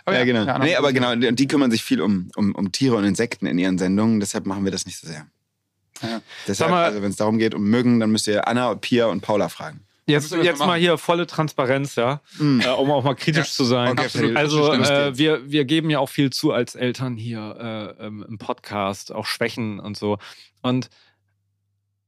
[0.06, 0.42] Aber Ja, genau.
[0.42, 1.14] Anna- nee, aber genau.
[1.14, 4.20] Und die kümmern sich viel um, um, um Tiere und Insekten in ihren Sendungen.
[4.20, 5.26] Deshalb machen wir das nicht so sehr.
[6.02, 6.22] Ja.
[6.50, 9.22] Deshalb, mal- also wenn es darum geht, um Mücken, dann müsst ihr Anna, Pia und
[9.22, 9.80] Paula fragen.
[10.06, 12.60] Jetzt, jetzt mal hier volle Transparenz, ja, Mm.
[12.60, 13.54] äh, um auch mal kritisch Ja.
[13.54, 13.92] zu sein.
[13.94, 14.36] Okay, Absolut.
[14.36, 19.12] Also äh, wir, wir geben ja auch viel zu als Eltern hier äh, im Podcast,
[19.14, 20.18] auch Schwächen und so.
[20.62, 20.90] Und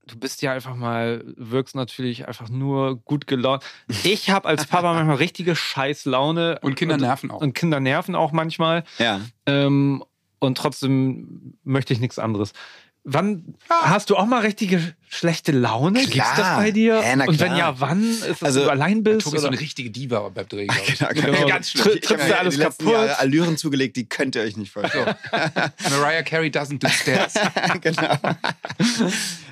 [0.07, 3.63] du bist ja einfach mal, wirkst natürlich einfach nur gut gelaunt.
[4.03, 6.59] Ich habe als Papa manchmal richtige Scheißlaune.
[6.61, 7.41] Und Kinder nerven auch.
[7.41, 8.83] Und Kinder nerven auch manchmal.
[8.99, 9.21] Ja.
[9.45, 10.03] Ähm,
[10.39, 12.51] und trotzdem möchte ich nichts anderes.
[13.07, 15.99] Wann hast du auch mal richtige schlechte Laune?
[15.99, 16.35] Gibt's Klar.
[16.37, 17.01] das bei dir?
[17.15, 17.57] Na und wenn klar.
[17.57, 18.03] ja, wann?
[18.09, 19.21] Ist das, Also, du allein bist?
[19.21, 19.53] Tobi ist so oder?
[19.55, 20.97] eine richtige Diva beim Dreh, glaube ich.
[20.99, 21.47] Genau, Genau.
[21.47, 21.85] Ganz schlimm.
[21.85, 22.91] Habe trittst du mir alles kaputt?
[22.91, 25.15] Jahre Allüren zugelegt, die könnt ihr euch nicht vorstellen.
[25.89, 27.33] Mariah Carey doesn't do stairs.
[27.81, 28.17] genau.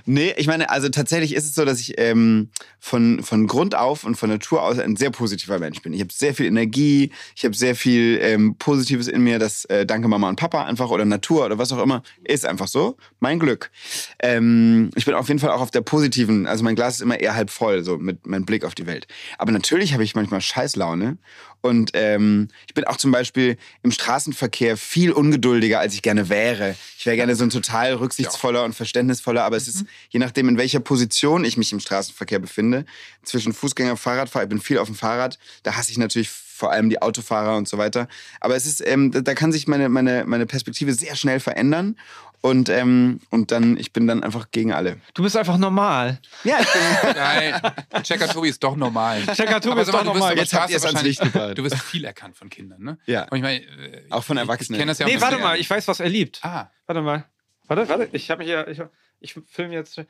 [0.05, 4.03] Nee, ich meine, also tatsächlich ist es so, dass ich ähm, von, von Grund auf
[4.03, 5.93] und von Natur aus ein sehr positiver Mensch bin.
[5.93, 9.85] Ich habe sehr viel Energie, ich habe sehr viel ähm, Positives in mir, das äh,
[9.85, 12.97] danke Mama und Papa einfach oder Natur oder was auch immer, ist einfach so.
[13.21, 13.71] Mein Glück.
[14.19, 17.19] Ähm, ich bin auf jeden Fall auch auf der positiven, also mein Glas ist immer
[17.19, 19.07] eher halb voll, so mit meinem Blick auf die Welt.
[19.37, 21.17] Aber natürlich habe ich manchmal Scheißlaune
[21.61, 26.75] und ähm, ich bin auch zum Beispiel im Straßenverkehr viel ungeduldiger, als ich gerne wäre.
[26.97, 30.57] Ich wäre gerne so ein total rücksichtsvoller und verständnisvoller, aber es ist je nachdem, in
[30.57, 32.85] welcher Position ich mich im Straßenverkehr befinde,
[33.23, 36.71] zwischen Fußgänger und Fahrradfahrer, ich bin viel auf dem Fahrrad, da hasse ich natürlich vor
[36.71, 38.07] allem die Autofahrer und so weiter.
[38.39, 41.97] Aber es ist, ähm, da da kann sich meine, meine, meine Perspektive sehr schnell verändern.
[42.45, 44.97] Und, ähm, und dann, ich bin dann einfach gegen alle.
[45.13, 46.19] Du bist einfach normal.
[46.43, 46.81] Ja, ich bin,
[47.15, 47.61] Nein,
[48.03, 49.21] Checker Tobi ist doch normal.
[49.33, 50.37] Checker Tobi ist doch normal.
[50.37, 51.57] Jetzt habt ihr es ans Licht wahrscheinlich- gebracht.
[51.57, 52.97] Du wirst viel erkannt von Kindern, ne?
[53.05, 53.23] Ja.
[53.29, 54.75] Und ich meine, äh, Auch von ich- Erwachsenen.
[54.75, 56.39] Ich kenne das ja Nee, warte mal, ich weiß, was er liebt.
[56.43, 57.23] Ah, Warte mal.
[57.67, 58.09] Warte, warte.
[58.11, 58.67] Ich habe mich hier.
[58.67, 58.81] Ich,
[59.21, 59.95] ich filme jetzt.
[59.97, 60.05] Ja,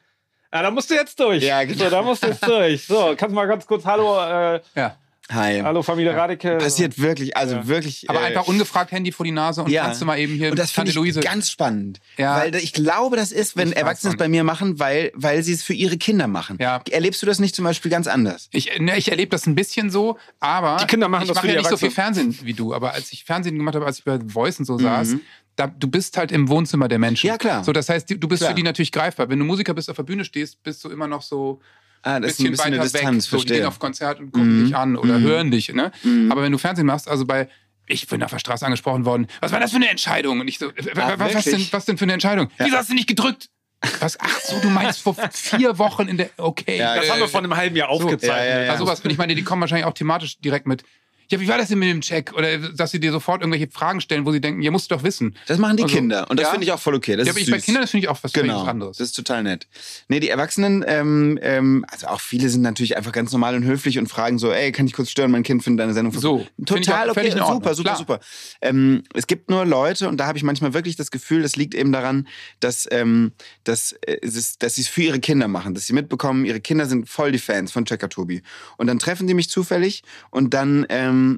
[0.63, 1.43] da musst du jetzt durch.
[1.43, 1.83] Ja, genau.
[1.83, 2.87] So, da musst du jetzt durch.
[2.87, 4.97] So, kannst du mal ganz kurz Hallo, äh, Ja.
[5.33, 5.61] Hi.
[5.61, 6.57] Hallo Familie Radeke.
[6.57, 7.67] Passiert wirklich, also Ja.
[7.67, 8.09] wirklich.
[8.09, 9.85] Aber äh, einfach ungefragt Handy vor die Nase und ja.
[9.85, 11.19] kannst du mal eben hier Und das finde ich Luise.
[11.21, 11.99] ganz spannend.
[12.17, 12.37] Ja.
[12.37, 15.53] Weil ich glaube, das ist, wenn Ich Erwachsene es bei mir machen, weil, weil sie
[15.53, 16.57] es für ihre Kinder machen.
[16.59, 16.81] Ja.
[16.91, 18.47] Erlebst du das nicht zum Beispiel ganz anders?
[18.51, 21.47] Ich, ne, ich erlebe das ein bisschen so, aber Die Kinder machen ich das mache
[21.47, 21.91] ja nicht so viel.
[21.91, 22.73] Fernsehen wie du.
[22.73, 25.15] Aber als ich Fernsehen gemacht habe, als ich bei Voice und so saß,
[25.55, 27.27] da, du bist halt im Wohnzimmer der Menschen.
[27.27, 27.33] Mhm.
[27.33, 27.63] Ja, klar.
[27.63, 28.51] So, das heißt, du bist Klar.
[28.51, 29.29] für die natürlich greifbar.
[29.29, 31.61] Wenn du Musiker bist, auf der Bühne stehst, bist du immer noch so
[32.03, 33.39] Ah, ein das ist ein bisschen, bisschen weiter Distanz, weg.
[33.39, 34.65] So, die gehen auf Konzert und gucken Mhm.
[34.65, 35.23] dich an oder Mhm.
[35.23, 35.73] hören dich.
[35.73, 35.91] Ne?
[36.03, 36.31] Mhm.
[36.31, 37.47] Aber wenn du Fernsehen machst, also bei
[37.85, 39.27] ich bin auf der Straße angesprochen worden.
[39.41, 40.39] Was war das für eine Entscheidung?
[40.39, 42.49] Und ich so, äh, Ah, was, was, denn, was denn für eine Entscheidung?
[42.57, 43.49] Wieso hast du nicht gedrückt?
[43.99, 44.17] Was?
[44.19, 46.29] Ach so, du meinst vor vier Wochen in der.
[46.37, 46.77] Okay.
[46.77, 48.29] Ja, Das haben wir äh, vor einem halben Jahr aufgezeichnet.
[48.37, 48.71] Ja, ja, ja.
[48.71, 49.01] also sowas.
[49.01, 50.83] Und ich meine, die kommen wahrscheinlich auch thematisch direkt mit.
[51.29, 52.33] Ja, wie war das denn mit dem Check?
[52.33, 55.35] Oder dass sie dir sofort irgendwelche Fragen stellen, wo sie denken, ihr musst doch wissen.
[55.47, 56.29] Das machen die Also, Kinder.
[56.29, 56.51] Und das ja.
[56.51, 57.15] finde ich auch voll okay.
[57.15, 58.97] Das ja, ist aber ich, bei Kindern finde ich auch was Genau, anderes.
[58.97, 59.67] das ist total nett.
[60.07, 63.97] Nee, die Erwachsenen, ähm, ähm, also auch viele sind natürlich einfach ganz normal und höflich
[63.99, 67.09] und fragen so, ey, kann ich kurz stören, mein Kind findet deine Sendung So, Total
[67.09, 67.97] okay, super, super, klar.
[67.97, 68.19] super.
[68.61, 71.73] Ähm, es gibt nur Leute, und da habe ich manchmal wirklich das Gefühl, das liegt
[71.75, 72.27] eben daran,
[72.59, 73.31] dass, ähm,
[73.63, 76.59] dass, äh, es ist, dass sie es für ihre Kinder machen, dass sie mitbekommen, ihre
[76.59, 78.41] Kinder sind voll die Fans von Checker Tobi.
[78.77, 80.85] Und dann treffen die mich zufällig und dann,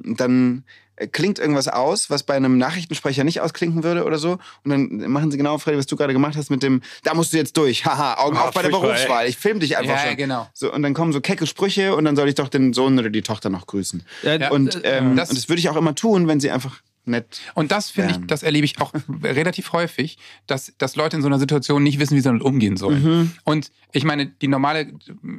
[0.04, 0.64] ähm, dann
[0.96, 4.38] äh, klingt irgendwas aus, was bei einem Nachrichtensprecher nicht ausklinken würde oder so.
[4.64, 7.32] Und dann machen sie genau, Freddy, was du gerade gemacht hast mit dem, da musst
[7.32, 7.84] du jetzt durch.
[7.84, 9.26] Haha, Augen Ah, auf bei der Berufswahl.
[9.28, 10.16] Ich film dich einfach Ja, schon.
[10.16, 10.48] genau.
[10.54, 13.10] So, und dann kommen so kecke Sprüche und dann soll ich doch den Sohn oder
[13.10, 14.02] die Tochter noch grüßen.
[14.22, 16.80] Ja, Und, äh, ähm, das- und das würde ich auch immer tun, wenn sie einfach
[17.06, 17.40] nett.
[17.54, 18.92] Und das finde ich, das erlebe ich auch
[19.22, 22.76] relativ häufig, dass, dass Leute in so einer Situation nicht wissen, wie sie damit umgehen
[22.76, 23.32] sollen.
[23.44, 24.92] Und ich meine, die normale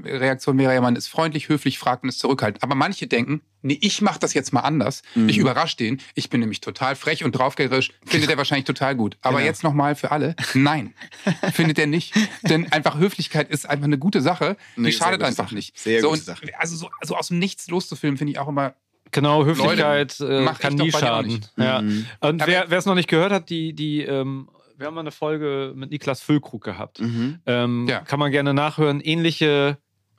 [0.04, 2.64] Reaktion wäre ja, man ist freundlich, höflich, fragt und ist zurückhaltend.
[2.64, 5.02] Aber manche denken, nee, ich mache das jetzt mal anders.
[5.28, 6.02] Ich überrasche den.
[6.16, 7.92] Ich bin nämlich total frech und draufgängerisch.
[8.06, 9.18] Findet er wahrscheinlich total gut.
[9.22, 9.46] Aber Genau.
[9.48, 10.94] jetzt nochmal für alle, nein,
[11.54, 12.14] findet er nicht.
[12.44, 14.58] Denn einfach Höflichkeit ist einfach eine gute Sache.
[14.76, 15.56] Die Nee, sehr schadet einfach Sache.
[15.56, 15.78] nicht.
[15.78, 16.48] Sehr so, gute Sache.
[16.58, 18.74] Also so also aus dem Nichts loszufilmen, finde ich auch immer
[19.12, 21.46] Genau, Höflichkeit Leute, äh, kann nie schaden.
[21.58, 21.82] Ja.
[21.82, 22.06] Mhm.
[22.20, 25.74] Und wer es noch nicht gehört hat, die, die, ähm, wir haben mal eine Folge
[25.76, 27.00] mit Niklas Füllkrug gehabt.
[27.02, 27.40] Mhm.
[27.46, 28.02] Ähm, Ja.
[28.02, 29.00] Kann man gerne nachhören.
[29.02, 29.78] Ähnliche,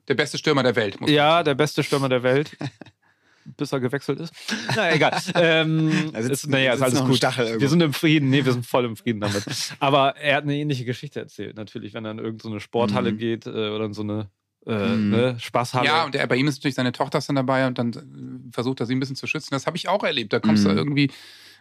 [0.09, 0.97] der beste Stürmer der Welt.
[1.07, 2.57] Ja, der beste Stürmer der Welt.
[3.57, 4.35] Bis er gewechselt ist.
[4.77, 5.19] Na egal.
[5.35, 7.23] ähm, Da sitzt- ist, naja, ist alles gut.
[7.23, 8.29] Wir sind im Frieden.
[8.29, 9.43] Nee, wir sind voll im Frieden damit.
[9.81, 11.57] Aber er hat eine ähnliche Geschichte erzählt.
[11.57, 13.19] Natürlich, wenn er in irgendeine so Sporthalle Mhm.
[13.19, 14.29] geht äh, oder in so eine
[14.69, 15.11] äh, Mhm.
[15.11, 15.87] ne, Spaßhalle.
[15.87, 18.81] Ja, und der, bei ihm ist natürlich seine Tochter dann dabei und dann äh, versucht
[18.81, 19.49] er sie ein bisschen zu schützen.
[19.53, 20.33] Das habe ich auch erlebt.
[20.33, 20.69] Da kommst Mhm.
[20.71, 21.11] du irgendwie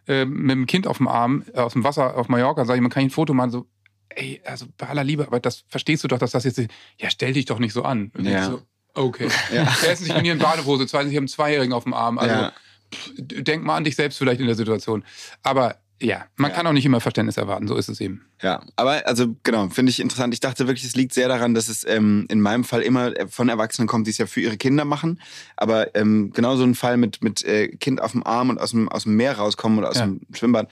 [0.08, 2.82] äh, mit dem Kind auf dem Arm äh, aus dem Wasser auf Mallorca, sag ich,
[2.82, 3.68] man kann ein Foto machen, so,
[4.10, 6.60] ey, also bei aller Liebe, aber das verstehst du doch, dass das jetzt,
[6.98, 8.12] ja, stell dich doch nicht so an.
[8.18, 8.46] Und Ja.
[8.46, 8.62] so,
[8.94, 9.28] okay.
[9.54, 9.64] Ja.
[9.86, 12.18] Erstens, ich bin hier in Badehose, zweitens, ich habe einen Zweijährigen auf dem Arm.
[12.18, 12.54] Also Ja.
[12.94, 15.04] pff, denk mal an dich selbst vielleicht in der Situation.
[15.44, 16.58] Aber ja, man Ja.
[16.58, 18.26] kann auch nicht immer Verständnis erwarten, so ist es eben.
[18.42, 20.34] Ja, aber also genau, finde ich interessant.
[20.34, 23.50] Ich dachte wirklich, es liegt sehr daran, dass es ähm, in meinem Fall immer von
[23.50, 25.20] Erwachsenen kommt, die es ja für ihre Kinder machen.
[25.56, 28.72] Aber ähm, genau so ein Fall mit, mit äh, Kind auf dem Arm und aus
[28.72, 30.06] dem, aus dem Meer rauskommen oder aus Ja.
[30.06, 30.70] dem Schwimmbad,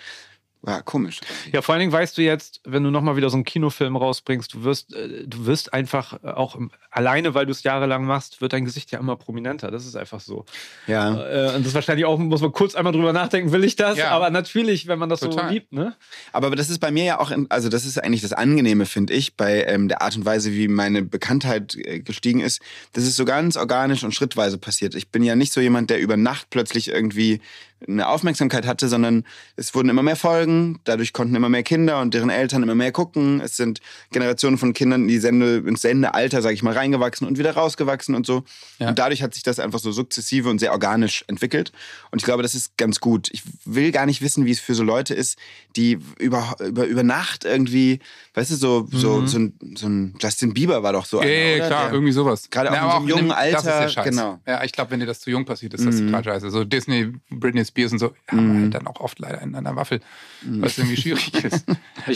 [0.66, 1.20] war komisch.
[1.52, 4.54] Ja, vor allen Dingen weißt du jetzt, wenn du nochmal wieder so einen Kinofilm rausbringst,
[4.54, 6.58] du wirst, äh, du wirst einfach äh, auch
[6.92, 9.70] alleine, weil du es jahrelang machst, wird dein Gesicht ja immer prominenter.
[9.70, 10.46] Das ist einfach so.
[10.88, 11.10] Ja.
[11.10, 13.98] Äh, und das ist wahrscheinlich auch, muss man kurz einmal drüber nachdenken, will ich das?
[13.98, 14.10] Ja.
[14.10, 15.52] Aber natürlich, wenn man das so Total.
[15.52, 15.96] liebt, ne?
[16.32, 19.14] Aber das ist bei mir ja auch, in, also das ist eigentlich das Angenehme, finde
[19.14, 22.62] ich, bei ähm, der Art und Weise, wie meine Bekanntheit äh, gestiegen ist.
[22.94, 24.96] Das ist so ganz organisch und schrittweise passiert.
[24.96, 27.42] Ich bin ja nicht so jemand, der über Nacht plötzlich irgendwie
[27.88, 32.14] eine Aufmerksamkeit hatte, sondern es wurden immer mehr Folgen, dadurch konnten immer mehr Kinder und
[32.14, 33.42] deren Eltern immer mehr gucken.
[33.42, 33.80] Es sind
[34.12, 38.16] Generationen von Kindern in die Sende, ins Sendealter, sage ich mal, reingewachsen und wieder rausgewachsen
[38.16, 38.44] und so.
[38.80, 38.90] Ja.
[38.90, 41.72] Und dadurch hat sich das einfach so sukzessive und sehr organisch entwickelt.
[42.12, 43.30] Und ich glaube, das ist ganz gut.
[43.32, 45.38] Ich will gar nicht wissen, wie es für so Leute ist,
[45.76, 48.00] die über, über, über Nacht irgendwie,
[48.34, 51.32] weißt du, so, so, so, ein, so ein Justin Bieber war doch so Ja, einer,
[51.34, 51.68] ja, oder?
[51.68, 52.50] klar, Der- irgendwie sowas.
[52.50, 54.04] Gerade auch in aber so einem jungen dem- Das ist Alter, Scheiß.
[54.06, 54.40] genau.
[54.48, 56.08] Ja, ich glaube, wenn dir das zu jung passiert, ist das Mhm.
[56.08, 56.50] total scheiße.
[56.52, 60.00] So Disney, Britney Spears und so, haben halt dann auch oft leider in einer Waffel,
[60.42, 60.62] Mhm.
[60.62, 61.66] was irgendwie schwierig ist.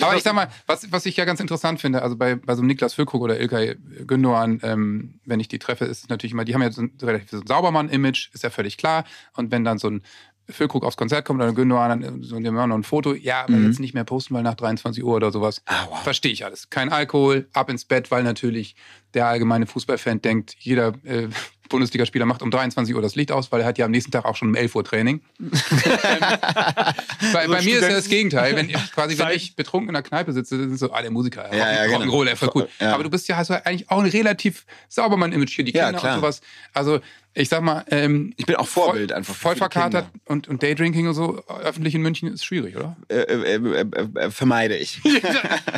[0.01, 2.61] aber ich sag mal, was, was ich ja ganz interessant finde, also bei, bei so
[2.61, 6.45] einem Niklas Füllkrug oder Ilkay Gündoğan, ähm, wenn ich die treffe, ist es natürlich immer,
[6.45, 9.03] die haben ja so ein relativ so ein Saubermann-Image, ist ja völlig klar.
[9.33, 10.03] Und wenn dann so ein
[10.51, 13.65] Füllkrug aufs Konzert kommt oder Gündoğan, dann so, haben noch ein Foto, ja, aber Mhm.
[13.65, 15.61] jetzt nicht mehr posten, weil nach 23 Uhr oder sowas.
[15.65, 16.01] Ah, wow.
[16.01, 16.69] Verstehe ich alles.
[16.71, 18.75] Kein Alkohol, ab ins Bett, weil natürlich
[19.13, 21.27] der allgemeine Fußballfan denkt, jeder äh,
[21.69, 24.25] Bundesligaspieler macht um 23 Uhr das Licht aus, weil er hat ja am nächsten Tag
[24.25, 25.21] auch schon um 11 Uhr Training.
[25.39, 25.49] ähm,
[27.33, 28.55] bei, bei mir ist ja das Gegenteil.
[28.55, 31.11] Wenn ich, quasi, wenn ich betrunken in der Kneipe sitze, dann ist so, ah, der
[31.11, 32.13] Musiker, Ja, ja, Rock- genau.
[32.13, 32.69] Rock'n'Roll, er voll cool.
[32.79, 32.93] Ja.
[32.93, 35.85] Aber du bist ja, hast ja eigentlich auch ein relativ sauber Mann-Image hier, die Ja,
[35.85, 36.15] Kinder klar.
[36.15, 36.41] und sowas.
[36.73, 36.99] Also
[37.35, 39.35] Ich sag mal, ähm, Ich bin auch Vorbild voll, einfach.
[39.35, 40.23] Voll verkatert Kinder.
[40.25, 42.97] und, und Daydrinking und so öffentlich in München ist schwierig, oder?
[43.07, 44.99] Äh, äh, äh, äh, äh, vermeide ich.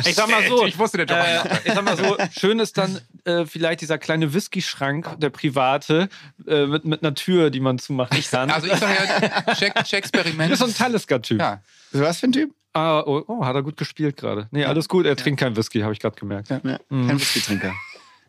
[0.06, 2.78] Ich sag mal so, Ich wusste, der Job äh, ich sag mal so, schön ist
[2.78, 6.08] dann äh, vielleicht dieser kleine Whisky-Schrank, der private,
[6.46, 8.50] äh, mit, mit einer Tür, die man zumachen kann.
[8.50, 8.90] Also ich sag
[9.46, 10.50] ja, check, check Experiment.
[10.52, 11.38] das ist so ein Talisker-Typ.
[11.40, 11.60] ja.
[11.92, 12.50] Was für ein Typ?
[12.72, 14.48] Ah, oh, oh, hat er gut gespielt gerade.
[14.50, 16.48] Nee, alles gut, er trinkt kein Whisky, habe ich gerade gemerkt.
[16.48, 17.74] Ja, Kein Whisky-Trinker.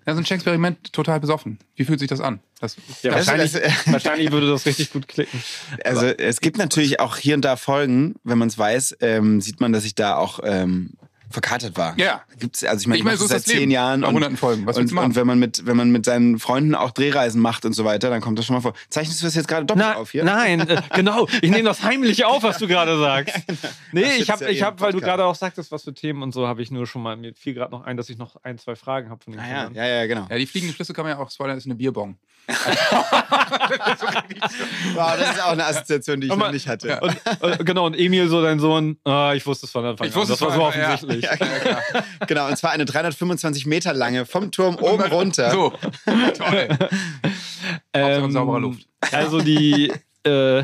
[0.06, 1.60] Ja, so ein Experiment total besoffen.
[1.76, 2.40] Wie fühlt sich das an?
[2.60, 5.42] Das, Ja, Das- wahrscheinlich, das- wahrscheinlich würde das richtig gut klicken.
[5.84, 9.60] Also es gibt natürlich auch hier und da Folgen, wenn man es weiß, ähm, sieht
[9.62, 10.92] man, dass ich da auch ähm,
[11.34, 11.98] verkatert war.
[12.00, 12.22] Ja.
[12.40, 13.72] Gibt's, also ich meine, Ich mache so seit zehn Leben.
[13.72, 14.66] Jahren und, hunderten Folgen.
[14.66, 15.06] Was und, du machen?
[15.08, 18.10] und wenn man mit wenn man mit seinen Freunden auch Drehreisen macht und so weiter,
[18.10, 18.74] dann kommt das schon mal vor.
[18.90, 20.24] Zeichnest du das jetzt gerade doppelt Na, auf hier?
[20.24, 21.28] Nein, äh, genau.
[21.42, 23.36] Ich nehme das heimlich auf, was du gerade sagst.
[23.92, 26.24] Nee, Das ich habe, ja ich hab, weil du gerade auch sagtest, was für Themen
[26.24, 28.38] und so, habe ich nur schon mal, mir fiel gerade noch ein, dass ich noch
[28.44, 30.26] ein, zwei Fragen habe von den Ah, ja, ja, ja, genau.
[30.30, 32.18] ja, die fliegenden Schlüssel kann man ja auch spoilern, ist eine Bierbong.
[34.96, 37.00] Wow, das ist auch eine Assoziation, die ich Und noch man- nicht hatte.
[37.02, 40.14] Und, äh, genau, und Emil, so dein Sohn, ah, ich wusste es von Anfang Ich
[40.14, 40.20] an.
[40.22, 40.72] wusste das es war so von
[41.32, 41.56] Anfang- ja.
[41.62, 42.06] Ja, genau.
[42.28, 45.52] genau, und zwar eine 325 Meter lange vom Turm oben runter.
[45.52, 45.74] So,
[46.06, 46.70] toll.
[48.32, 48.88] Saubere Luft.
[49.12, 49.92] Also die,
[50.26, 50.64] äh,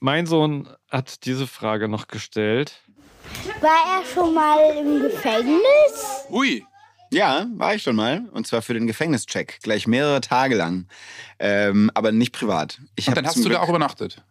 [0.00, 2.80] mein Sohn hat diese Frage noch gestellt.
[3.60, 6.26] War er schon mal im Gefängnis?
[6.30, 6.64] Ui,
[7.10, 8.22] Ja, war ich schon mal.
[8.32, 9.60] Und zwar für den Gefängnischeck.
[9.62, 10.86] Gleich mehrere Tage lang.
[11.38, 12.80] Ähm, aber nicht privat.
[12.96, 14.22] Ich und dann hast du da Glück- auch übernachtet.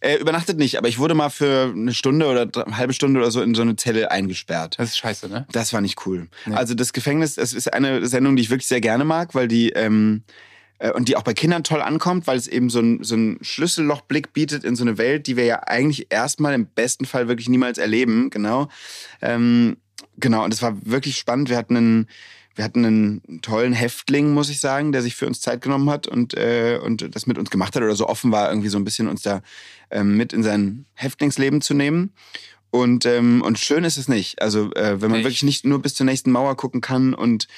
[0.00, 3.30] Äh, übernachtet nicht, aber ich wurde mal für eine Stunde oder eine halbe Stunde oder
[3.30, 4.76] so in so eine Zelle eingesperrt.
[4.78, 5.46] Das ist scheiße, ne?
[5.52, 6.28] Das war nicht cool.
[6.46, 6.54] Nee.
[6.54, 9.70] Also das Gefängnis, das ist eine Sendung, die ich wirklich sehr gerne mag, weil die
[9.70, 10.22] ähm,
[10.80, 13.38] äh, und die auch bei Kindern toll ankommt, weil es eben so ein, so ein
[13.42, 17.48] Schlüssellochblick bietet in so eine Welt, die wir ja eigentlich erstmal im besten Fall wirklich
[17.48, 18.30] niemals erleben.
[18.30, 18.68] Genau.
[19.20, 19.76] Ähm,
[20.18, 21.48] genau, und es war wirklich spannend.
[21.50, 22.08] Wir hatten einen,
[22.54, 26.06] wir hatten einen tollen Häftling, muss ich sagen, der sich für uns Zeit genommen hat
[26.06, 28.84] und, äh, und das mit uns gemacht hat oder so offen war, irgendwie so ein
[28.84, 29.42] bisschen uns da
[29.90, 32.12] ähm, mit in sein Häftlingsleben zu nehmen.
[32.70, 34.42] Und, ähm, und schön ist es nicht.
[34.42, 35.26] Also, äh, wenn man Echt?
[35.26, 37.48] wirklich nicht nur bis zur nächsten Mauer gucken kann und,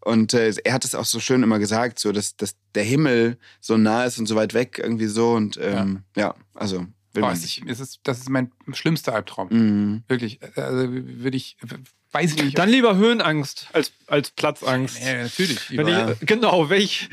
[0.00, 3.38] und äh, er hat es auch so schön immer gesagt, so dass, dass der Himmel
[3.60, 5.32] so nah ist und so weit weg, irgendwie so.
[5.32, 6.34] Und ähm, ja.
[6.54, 7.64] also will Boah, man nicht.
[7.64, 9.48] ist, das ist mein schlimmster Albtraum.
[9.50, 10.04] Mhm.
[10.06, 10.40] Wirklich.
[10.56, 11.56] Also würde ich,
[12.12, 12.58] weiß ich nicht.
[12.58, 15.02] Dann lieber Höhenangst als, als Platzangst.
[15.04, 15.70] ja, natürlich.
[15.70, 16.16] Wenn überall.
[16.20, 17.08] ich, genau, welch,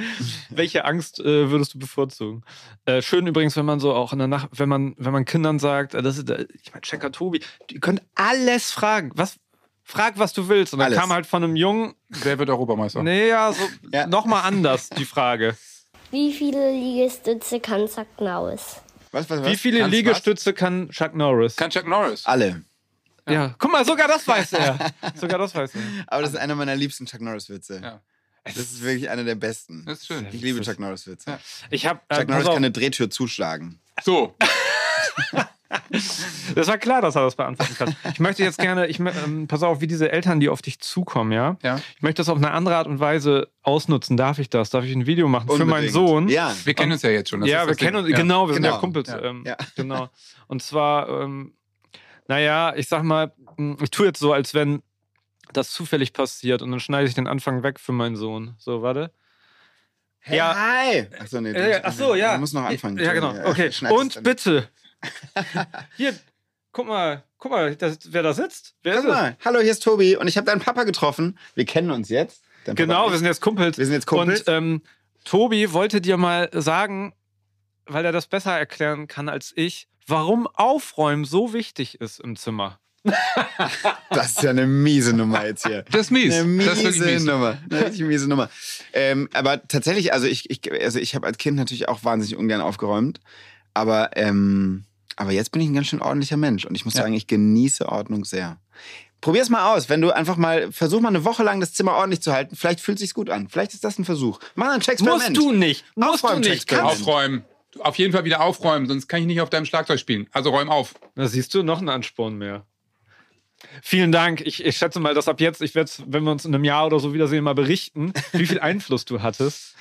[0.49, 2.43] welche Angst äh, würdest du bevorzugen?
[2.85, 5.59] Äh, schön übrigens, wenn man so auch in der Nacht, wenn man, wenn man Kindern
[5.59, 9.11] sagt, äh, das ist, äh, ich meine, Checker Tobi, die können alles fragen.
[9.15, 9.37] Was,
[9.83, 10.73] frag, was du willst.
[10.73, 10.99] Und dann Alles.
[10.99, 13.03] kam halt von einem Jungen, Wer wird Europameister?
[13.03, 14.07] nee, ja, so Ja.
[14.07, 15.57] nochmal anders die Frage.
[16.11, 18.77] Wie viele Liegestütze kann Chuck Norris?
[19.11, 19.47] Was, was, was?
[19.51, 21.55] Wie viele Kannst Liegestütze kann Chuck Norris?
[21.55, 22.25] Kann Chuck Norris.
[22.25, 22.63] Alle.
[23.27, 23.55] Ja.
[23.57, 24.91] guck mal, sogar das weiß er.
[25.15, 25.81] sogar das weiß er.
[26.07, 27.79] Aber das ist einer meiner liebsten Chuck Norris-Witze.
[27.83, 28.01] Ja.
[28.45, 29.85] Das ist wirklich einer der besten.
[29.85, 30.27] Das ist schön.
[30.31, 31.29] Ich liebe Chuck Norris-Witze.
[31.31, 31.39] Ja.
[31.69, 33.79] Ich hab, äh, Chuck Norris kann eine Drehtür zuschlagen.
[34.03, 34.35] So,
[36.55, 37.95] das war klar, dass er das beantworten kann.
[38.11, 41.31] Ich möchte jetzt gerne, ich, ähm, pass auf, wie diese Eltern, die auf dich zukommen,
[41.31, 41.57] ja?
[41.63, 41.79] ja.
[41.95, 44.17] Ich möchte das auf eine andere Art und Weise ausnutzen.
[44.17, 44.69] Darf ich das?
[44.69, 45.93] Darf ich ein Video machen für meinen Unbedingt.
[45.93, 46.27] Sohn?
[46.27, 46.53] Ja.
[46.63, 47.43] Wir kennen uns ja jetzt schon.
[47.45, 48.17] ja, wir kennen uns, Ja.
[48.17, 48.79] genau, wir sind ja Genau.
[48.81, 49.09] Kumpels.
[49.09, 49.21] Ja.
[49.21, 49.57] Ähm, Ja.
[49.75, 50.09] Genau.
[50.47, 51.53] Und zwar, ähm,
[52.27, 54.81] naja, ich sag mal, mh, ich tue jetzt so, als wenn
[55.51, 58.55] das zufällig passiert und dann schneide ich den Anfang weg für meinen Sohn.
[58.57, 59.11] So, warte.
[60.19, 60.55] Hey, Ja.
[60.55, 61.07] Hi.
[61.19, 61.51] Achso, nee.
[61.51, 62.33] Äh, ach so, ja.
[62.35, 62.97] Du musst noch anfangen.
[62.97, 63.33] Ja, genau.
[63.45, 63.69] Okay.
[63.89, 64.69] Und bitte.
[65.97, 66.15] Hier,
[66.71, 68.75] guck mal, guck mal, das, wer da sitzt.
[68.83, 69.15] Wer Guck ist es?
[69.15, 69.37] mal.
[69.43, 71.37] Hallo, hier ist Tobi und ich habe deinen Papa getroffen.
[71.55, 72.43] Wir kennen uns jetzt.
[72.65, 73.77] Genau, wir sind jetzt Kumpels.
[73.77, 74.43] Wir sind jetzt Kumpels.
[74.43, 74.81] Und ähm,
[75.25, 77.13] Tobi wollte dir mal sagen,
[77.85, 82.79] weil er das besser erklären kann als ich, warum Aufräumen so wichtig ist im Zimmer.
[84.09, 85.83] Das ist ja eine miese Nummer jetzt hier.
[85.91, 86.33] Das ist mies.
[86.33, 87.23] Eine Das ist miese mies.
[87.25, 87.57] Nummer.
[87.69, 88.49] Eine richtig miese Nummer.
[88.93, 92.61] Ähm, aber tatsächlich, also ich, ich, also ich habe als Kind natürlich auch wahnsinnig ungern
[92.61, 93.19] aufgeräumt.
[93.73, 94.85] Aber, ähm,
[95.17, 96.65] aber jetzt bin ich ein ganz schön ordentlicher Mensch.
[96.65, 97.01] Und ich muss Ja.
[97.01, 98.57] sagen, ich genieße Ordnung sehr.
[99.19, 102.21] Probier's mal aus, wenn du einfach mal, versuch mal eine Woche lang das Zimmer ordentlich
[102.21, 102.55] zu halten.
[102.55, 103.47] Vielleicht fühlt sich's gut an.
[103.49, 104.39] Vielleicht ist das ein Versuch.
[104.55, 105.29] Mach ein Experiment.
[105.29, 105.85] Musst du nicht.
[105.95, 106.67] Musst du Aufräumen, nicht.
[106.69, 107.01] Check, Kannst.
[107.01, 107.43] Aufräumen.
[107.79, 110.27] Auf jeden Fall wieder aufräumen, sonst kann ich nicht auf deinem Schlagzeug spielen.
[110.31, 110.95] Also räum auf.
[111.15, 112.65] Da siehst du noch einen Ansporn mehr.
[113.81, 114.41] Vielen Dank.
[114.41, 116.85] Ich, ich schätze mal, dass ab jetzt, ich werde wenn wir uns in einem Jahr
[116.85, 119.75] oder so wiedersehen, mal berichten, wie viel Einfluss du hattest.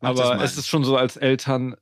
[0.00, 1.76] Aber es ist schon so als Eltern,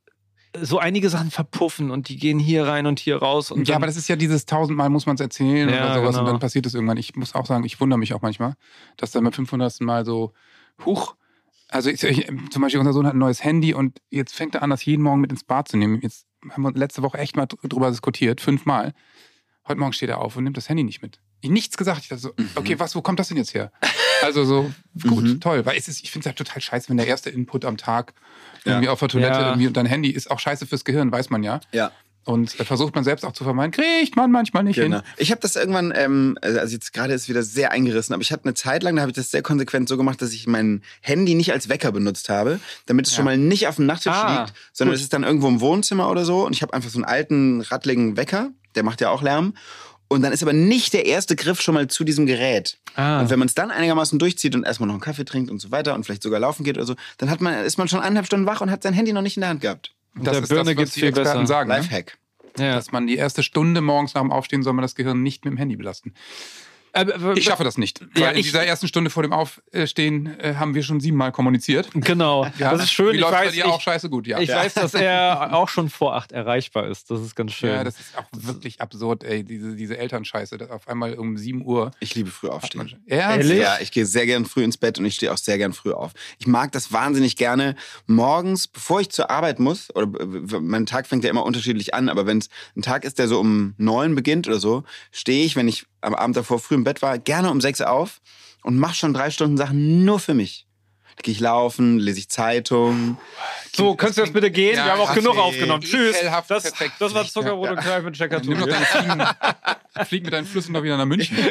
[0.61, 3.51] so einige Sachen verpuffen und die gehen hier rein und hier raus.
[3.51, 6.07] Und ja, aber das ist ja dieses tausendmal muss man es erzählen Ja, oder sowas
[6.15, 6.31] und genau.
[6.31, 6.97] dann passiert es irgendwann.
[6.97, 8.55] Ich muss auch sagen, ich wundere mich auch manchmal,
[8.97, 9.81] dass dann beim 500.
[9.81, 10.33] Mal so,
[10.85, 11.15] huch,
[11.73, 14.63] also ich, ich, zum Beispiel unser Sohn hat ein neues Handy und jetzt fängt er
[14.63, 15.99] an, das jeden Morgen mit ins Bad zu nehmen.
[16.01, 18.93] Jetzt haben wir letzte Woche echt mal dr- drüber diskutiert, fünfmal.
[19.67, 21.19] Heute Morgen steht er auf und nimmt das Handy nicht mit.
[21.41, 22.01] Ich nichts gesagt.
[22.01, 22.49] Ich dachte so, Mhm.
[22.55, 23.71] okay, was, wo kommt das denn jetzt her?
[24.21, 24.71] Also so
[25.07, 25.39] gut, Mhm.
[25.41, 25.65] toll.
[25.65, 28.13] Weil es ist, ich finde es halt total scheiße, wenn der erste Input am Tag
[28.65, 29.47] irgendwie auf der Toilette Ja.
[29.49, 31.59] irgendwie und dein Handy ist auch scheiße fürs Gehirn, weiß man ja.
[31.73, 31.91] Ja.
[32.25, 34.97] Und versucht man selbst auch zu vermeiden, kriegt man manchmal nicht Genau.
[34.97, 35.05] hin.
[35.17, 38.45] Ich habe das irgendwann, ähm, also jetzt gerade ist wieder sehr eingerissen, aber ich hatte
[38.45, 41.35] eine Zeit lang, da habe ich das sehr konsequent so gemacht, dass ich mein Handy
[41.35, 44.53] nicht als Wecker benutzt habe, damit es schon mal nicht auf dem Nachttisch Ah, liegt,
[44.71, 44.97] sondern gut.
[44.97, 47.59] es ist dann irgendwo im Wohnzimmer oder so und ich habe einfach so einen alten,
[47.61, 49.53] rattligen Wecker, der macht ja auch Lärm.
[50.09, 52.77] Und dann ist aber nicht der erste Griff schon mal zu diesem Gerät.
[52.95, 53.19] Ah.
[53.21, 55.71] Und wenn man es dann einigermaßen durchzieht und erstmal noch einen Kaffee trinkt und so
[55.71, 58.27] weiter und vielleicht sogar laufen geht oder so, dann hat man, ist man schon eineinhalb
[58.27, 59.91] Stunden wach und hat sein Handy noch nicht in der Hand gehabt.
[60.15, 61.47] Und Der das ist Birne das, was die Experten besser.
[61.47, 61.69] sagen.
[61.69, 61.77] Ne?
[61.77, 62.17] Lifehack.
[62.57, 62.75] Ja.
[62.75, 65.53] Dass man die erste Stunde morgens nach dem Aufstehen soll man das Gehirn nicht mit
[65.53, 66.13] dem Handy belasten.
[66.93, 68.01] Aber- Ich schaffe das nicht.
[68.13, 71.89] Weil Ja, in dieser ersten Stunde vor dem Aufstehen äh, haben wir schon siebenmal kommuniziert.
[71.93, 72.71] Genau, Ja.
[72.71, 73.11] das ist schön.
[73.13, 74.39] Wie ich läuft bei weiß, dir ich, auch scheiße gut, ja.
[74.39, 74.57] ich ja.
[74.57, 77.09] weiß, dass er auch schon vor acht erreichbar ist.
[77.09, 77.69] Das ist ganz schön.
[77.71, 80.57] Ja, das ist auch wirklich absurd, ey, diese, diese Elternscheiße.
[80.57, 81.91] dass Auf einmal um 7 Uhr.
[81.99, 82.93] Ich liebe früh aufstehen.
[83.07, 83.49] Ernst?
[83.49, 83.59] Ehrlich?
[83.63, 85.91] Ja, ich gehe sehr gern früh ins Bett und ich stehe auch sehr gern früh
[85.93, 86.11] auf.
[86.37, 87.75] Ich mag das wahnsinnig gerne
[88.05, 92.09] morgens, bevor ich zur Arbeit muss, oder äh, mein Tag fängt ja immer unterschiedlich an,
[92.09, 95.55] aber wenn es ein Tag ist, der so um neun beginnt oder so, stehe ich,
[95.55, 98.21] wenn ich am Abend davor früh im Bett war, gerne um sechs auf
[98.63, 100.67] und mache schon drei Stunden Sachen nur für mich.
[101.15, 103.17] Da gehe ich laufen, lese ich Zeitung.
[103.75, 104.75] so, könntest du jetzt bitte gehen?
[104.75, 105.83] Ja, Wir haben auch genug aufgenommen.
[105.83, 106.15] Tschüss.
[106.23, 106.93] Das, perfekt.
[106.97, 109.23] das war Zuckerbrot und Kneipe mit Checker Nimm doch deine Fliegen,
[110.07, 111.37] flieg mit deinen Flüssen doch wieder nach München.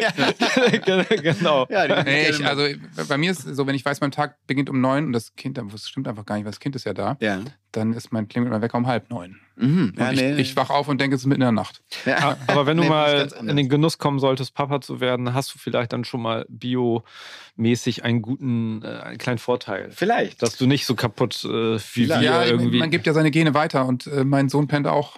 [1.22, 1.66] Genau.
[1.70, 2.66] Ja, Nee, ich, also
[3.09, 5.34] bei mir ist es so, wenn ich weiß, mein Tag beginnt um neun und das
[5.36, 7.40] Kind, das stimmt einfach gar nicht, weil das Kind ist ja da, ja.
[7.72, 9.36] Dann ist mein klingelt mein Wecker um halb neun.
[9.56, 9.92] Mhm.
[9.96, 10.34] Und ja ich, nee.
[10.40, 11.82] ich wach auf und denke, es ist mitten in der Nacht.
[12.06, 12.36] ja.
[12.46, 15.34] Aber wenn du Nee, das ist mal in den Genuss kommen solltest, Papa zu werden,
[15.34, 19.90] hast du vielleicht dann schon mal biomäßig einen guten, äh, einen kleinen Vorteil.
[19.90, 20.42] Vielleicht.
[20.42, 22.22] Dass du nicht so kaputt äh, wie Vielleicht.
[22.22, 22.78] wir Ja, irgendwie.
[22.78, 25.16] man gibt ja seine Gene weiter und äh, mein Sohn pennt auch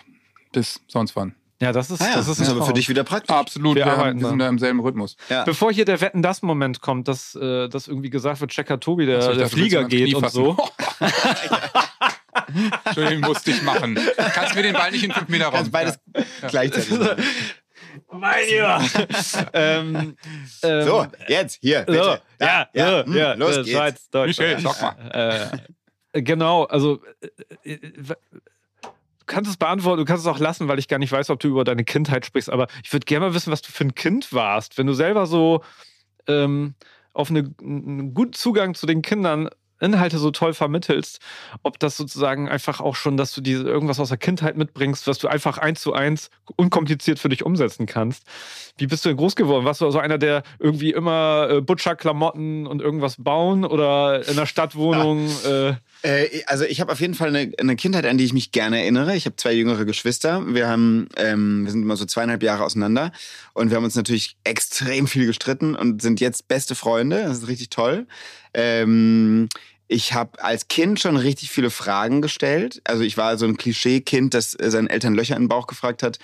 [0.53, 1.35] bis sonst wann.
[1.61, 3.35] ja, das ist, Ah ja, das ist, ein aber für dich wieder praktisch.
[3.35, 5.17] Absolut, Wir wir, haben, wir sind da im selben Rhythmus.
[5.29, 5.45] Ja.
[5.45, 9.07] Bevor hier der Wetten das Moment kommt, dass, äh, dass irgendwie gesagt wird, Checker Tobi,
[9.07, 10.57] der, der Flieger geht und so.
[12.85, 13.99] Entschuldigung, musste ich machen.
[14.17, 15.55] Kannst du mir den Ball nicht in fünf Meter raus?
[15.55, 15.99] Kannst beides
[16.49, 16.91] gleichzeitig.
[16.99, 17.23] machen.
[18.11, 18.83] Mein Lieber.
[19.53, 20.17] ähm,
[20.63, 22.23] ähm, So, jetzt, hier, So, bitte.
[22.41, 23.71] ja, ja, ja, hm, ja, los geht's.
[23.71, 24.57] Schweiz, Deutschland.
[24.57, 25.61] Michel, sag mal.
[26.13, 27.01] Äh, genau, also
[27.65, 28.15] äh, äh, du
[29.27, 31.49] kannst es beantworten, du kannst es auch lassen, weil ich gar nicht weiß, ob du
[31.49, 34.33] über deine Kindheit sprichst, aber ich würde gerne mal wissen, was du für ein Kind
[34.33, 35.63] warst, wenn du selber so
[36.27, 36.75] ähm,
[37.13, 39.49] auf eine, einen guten Zugang zu den Kindern
[39.85, 41.21] Inhalte so toll vermittelst,
[41.63, 45.19] ob das sozusagen einfach auch schon, dass du diese irgendwas aus der Kindheit mitbringst, was
[45.19, 48.25] du einfach eins zu eins unkompliziert für dich umsetzen kannst.
[48.77, 49.65] Wie bist du denn groß geworden?
[49.65, 54.47] Warst du also einer, der irgendwie immer äh, Butcher-Klamotten und irgendwas bauen oder in der
[54.47, 55.29] Stadtwohnung?
[55.45, 55.75] Äh,
[56.05, 58.81] Äh, also ich habe auf jeden Fall eine, eine Kindheit, an die ich mich gerne
[58.81, 59.17] erinnere.
[59.17, 60.43] Ich habe zwei jüngere Geschwister.
[60.55, 63.11] Wir haben, ähm, wir sind immer so zweieinhalb Jahre auseinander
[63.55, 67.25] und wir haben uns natürlich extrem viel gestritten und sind jetzt beste Freunde.
[67.25, 68.07] Das ist richtig toll.
[68.53, 69.49] Ähm,
[69.87, 72.81] ich habe als Kind schon richtig viele Fragen gestellt.
[72.85, 76.03] Also ich war so ein Klischee-Kind, das äh, seinen Eltern Löcher in den Bauch gefragt
[76.03, 76.19] hat.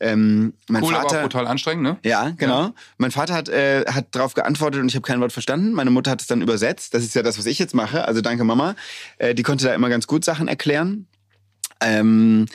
[0.00, 1.98] Ähm, mein Cool, aber Vater, auch brutal anstrengend, ne?
[2.02, 2.74] ja, genau.
[2.98, 5.72] Mein Vater hat, äh, hat darauf geantwortet und ich habe kein Wort verstanden.
[5.72, 6.92] Meine Mutter hat es dann übersetzt.
[6.92, 8.04] Das ist ja das, was ich jetzt mache.
[8.06, 8.76] Also danke Mama.
[9.18, 11.06] Äh, die konnte da immer ganz gut Sachen erklären.
[11.80, 12.46] Ähm,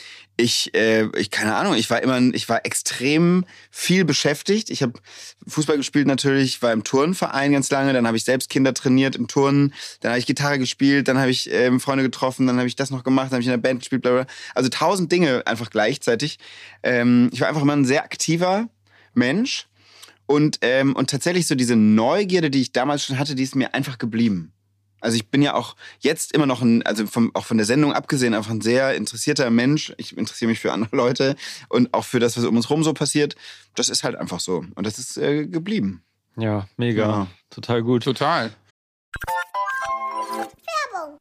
[0.42, 4.70] ich, äh, ich, keine Ahnung, ich war immer, ich war extrem viel beschäftigt.
[4.70, 4.94] Ich habe
[5.48, 9.28] Fußball gespielt natürlich, war im Turnverein ganz lange, dann habe ich selbst Kinder trainiert im
[9.28, 12.76] Turnen, dann habe ich Gitarre gespielt, dann habe ich ähm, Freunde getroffen, dann habe ich
[12.76, 14.26] das noch gemacht, dann habe ich in der Band gespielt, bla bla.
[14.56, 16.40] Also tausend Dinge einfach gleichzeitig.
[16.84, 18.68] Ähm, ich war einfach immer ein sehr aktiver
[19.14, 19.68] Mensch
[20.26, 23.74] und, ähm, und tatsächlich so diese Neugierde, die ich damals schon hatte, die ist mir
[23.74, 24.54] einfach geblieben.
[25.02, 27.94] Also ich bin ja auch jetzt immer noch ein, also vom, auch von der Sendung
[27.94, 29.94] abgesehen, einfach ein sehr interessierter Mensch.
[29.98, 31.36] Ich interessiere mich für andere Leute
[31.68, 33.36] und auch für das, was um uns rum so passiert.
[33.76, 34.64] Das ist halt einfach so.
[34.76, 36.04] Und das ist äh, geblieben.
[36.38, 37.02] ja, mega.
[37.02, 37.28] Ja.
[37.50, 38.04] Total gut.
[38.04, 38.52] Total.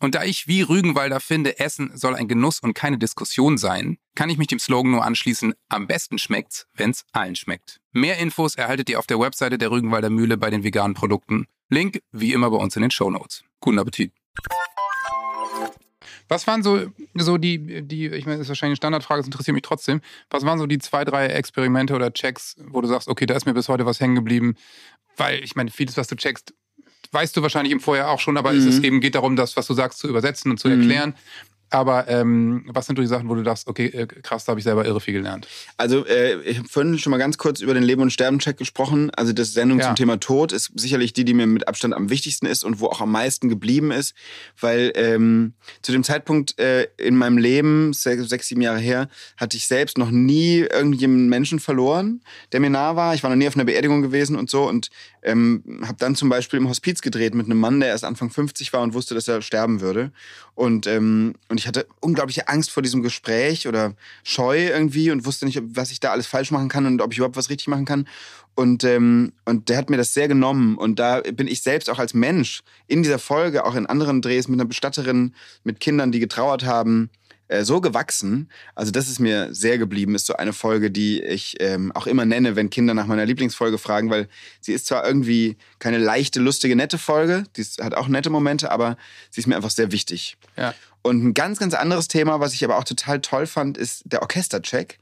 [0.00, 4.28] Und da ich wie Rügenwalder finde, Essen soll ein Genuss und keine Diskussion sein, kann
[4.28, 7.80] ich mich dem Slogan nur anschließen, am besten schmeckt's, wenn's allen schmeckt.
[7.92, 11.46] Mehr Infos erhaltet ihr auf der Webseite der Rügenwalder Mühle bei den veganen Produkten.
[11.70, 13.44] Link wie immer bei uns in den Shownotes.
[13.60, 14.12] Guten Appetit.
[16.28, 19.54] Was waren so, so die, die, ich meine, das ist wahrscheinlich eine Standardfrage, das interessiert
[19.54, 20.00] mich trotzdem.
[20.30, 23.46] Was waren so die zwei, drei Experimente oder Checks, wo du sagst, okay, da ist
[23.46, 24.54] mir bis heute was hängen geblieben?
[25.16, 26.54] Weil, ich meine, vieles, was du checkst,
[27.12, 29.66] weißt du wahrscheinlich im Vorjahr auch schon, aber es ist eben geht darum, das, was
[29.66, 31.14] du sagst, zu übersetzen und zu erklären.
[31.74, 34.60] Aber ähm, was sind so die Sachen, wo du dachtest, okay, äh, krass, da habe
[34.60, 35.48] ich selber irre viel gelernt?
[35.76, 39.10] Also, äh, ich habe vorhin schon mal ganz kurz über den Leben- und Sterben-Check gesprochen.
[39.10, 39.86] Also, das Sendung Ja.
[39.86, 42.86] zum Thema Tod ist sicherlich die, die mir mit Abstand am wichtigsten ist und wo
[42.86, 44.14] auch am meisten geblieben ist.
[44.60, 49.56] Weil ähm, zu dem Zeitpunkt äh, in meinem Leben, sechs, sechs, sieben Jahre her, hatte
[49.56, 52.20] ich selbst noch nie irgendjemanden Menschen verloren,
[52.52, 53.14] der mir nah war.
[53.16, 54.68] Ich war noch nie auf einer Beerdigung gewesen und so.
[54.68, 54.90] Und
[55.24, 58.72] ähm, habe dann zum Beispiel im Hospiz gedreht mit einem Mann, der erst Anfang 50
[58.72, 60.12] war und wusste, dass er sterben würde.
[60.54, 65.46] Und, ähm, und ich hatte unglaubliche Angst vor diesem Gespräch oder Scheu irgendwie und wusste
[65.46, 67.84] nicht, was ich da alles falsch machen kann und ob ich überhaupt was richtig machen
[67.84, 68.06] kann.
[68.54, 70.76] Und, ähm, und der hat mir das sehr genommen.
[70.76, 74.46] Und da bin ich selbst auch als Mensch in dieser Folge, auch in anderen Drehs
[74.46, 75.34] mit einer Bestatterin,
[75.64, 77.10] mit Kindern, die getrauert haben,
[77.54, 78.48] äh, so gewachsen.
[78.74, 82.24] Also das ist mir sehr geblieben, ist so eine Folge, die ich ähm, auch immer
[82.24, 84.28] nenne, wenn Kinder nach meiner Lieblingsfolge fragen, weil
[84.60, 88.70] sie ist zwar irgendwie keine leichte, lustige, nette Folge, die ist, hat auch nette Momente,
[88.70, 88.96] aber
[89.30, 90.36] sie ist mir einfach sehr wichtig.
[90.56, 90.74] Ja.
[91.02, 94.22] Und ein ganz, ganz anderes Thema, was ich aber auch total toll fand, ist der
[94.22, 94.98] Orchestercheck.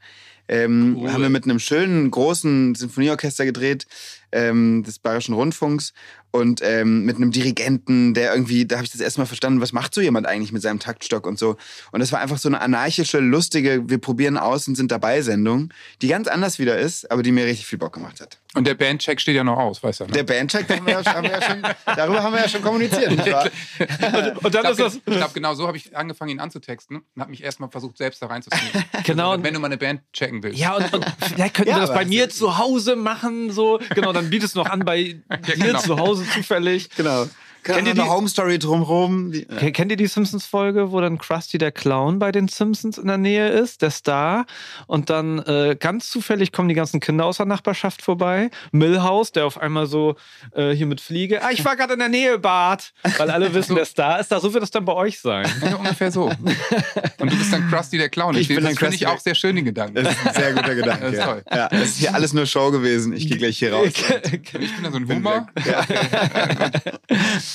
[0.47, 1.11] Ähm, Cool.
[1.11, 3.87] Haben wir mit einem schönen, großen Sinfonieorchester gedreht,
[4.31, 5.93] ähm, des Bayerischen Rundfunks.
[6.35, 9.71] Und ähm, mit einem Dirigenten, der irgendwie, da habe ich das erste Mal verstanden, was
[9.71, 11.57] macht so jemand eigentlich mit seinem Taktstock und so.
[11.91, 15.71] Und das war einfach so eine anarchische, lustige, wir probieren aus und sind dabei Sendung,
[16.01, 18.39] die ganz anders wieder ist, aber die mir richtig viel Bock gemacht hat.
[18.55, 20.03] Und der Bandcheck steht ja noch aus, weißt du?
[20.05, 20.11] Ne?
[20.11, 23.11] Der Bandcheck, haben wir ja, haben wir ja schon, darüber haben wir ja schon kommuniziert.
[23.11, 23.49] Nicht wahr?
[24.43, 24.93] Und dann ich ist das.
[25.03, 28.21] glaube, glaub, genau so habe ich angefangen, ihn anzutexten und habe mich erstmal versucht, selbst
[28.21, 28.83] da reinzuziehen.
[29.05, 29.31] Genau.
[29.31, 30.59] Also, wenn du mal eine Band checken willst.
[30.59, 33.79] Ja, und, und vielleicht könnten Ja, wir das bei mir zu Hause machen, so.
[33.95, 35.79] Genau, dann bietest du noch an bei dir genau.
[35.79, 36.89] zu Hause zufällig.
[36.95, 37.27] Genau.
[37.63, 39.31] Kennt Kennt ihr eine die- Home Story drumherum?
[39.31, 43.07] Die, Ke- Kennt ihr die Simpsons-Folge, wo dann Krusty der Clown bei den Simpsons in
[43.07, 44.45] der Nähe ist, der Star?
[44.87, 48.49] Und dann äh, ganz zufällig kommen die ganzen Kinder aus der Nachbarschaft vorbei.
[48.71, 50.15] Millhouse, der auf einmal so
[50.53, 51.41] äh, hier mit Fliege.
[51.43, 52.93] Ah, ich war gerade in der Nähe, Bart.
[53.17, 54.39] Weil alle wissen, der Star ist da.
[54.39, 55.49] So wird das dann bei euch sein.
[55.63, 56.25] Ja, ungefähr so.
[56.25, 58.35] Und du bist dann Krusty der Clown.
[58.35, 60.03] Ich bin das finde Krusty ich auch sehr schön, den Gedanken.
[60.03, 61.03] Das ist ein sehr guter Gedanke.
[61.05, 61.25] Das ist ja.
[61.25, 61.43] toll.
[61.49, 63.13] Ja, das ist hier alles nur Show gewesen.
[63.13, 63.87] Ich gehe gleich hier raus.
[64.33, 65.47] Ich bin dann so ein Humor.
[65.65, 65.85] Ja,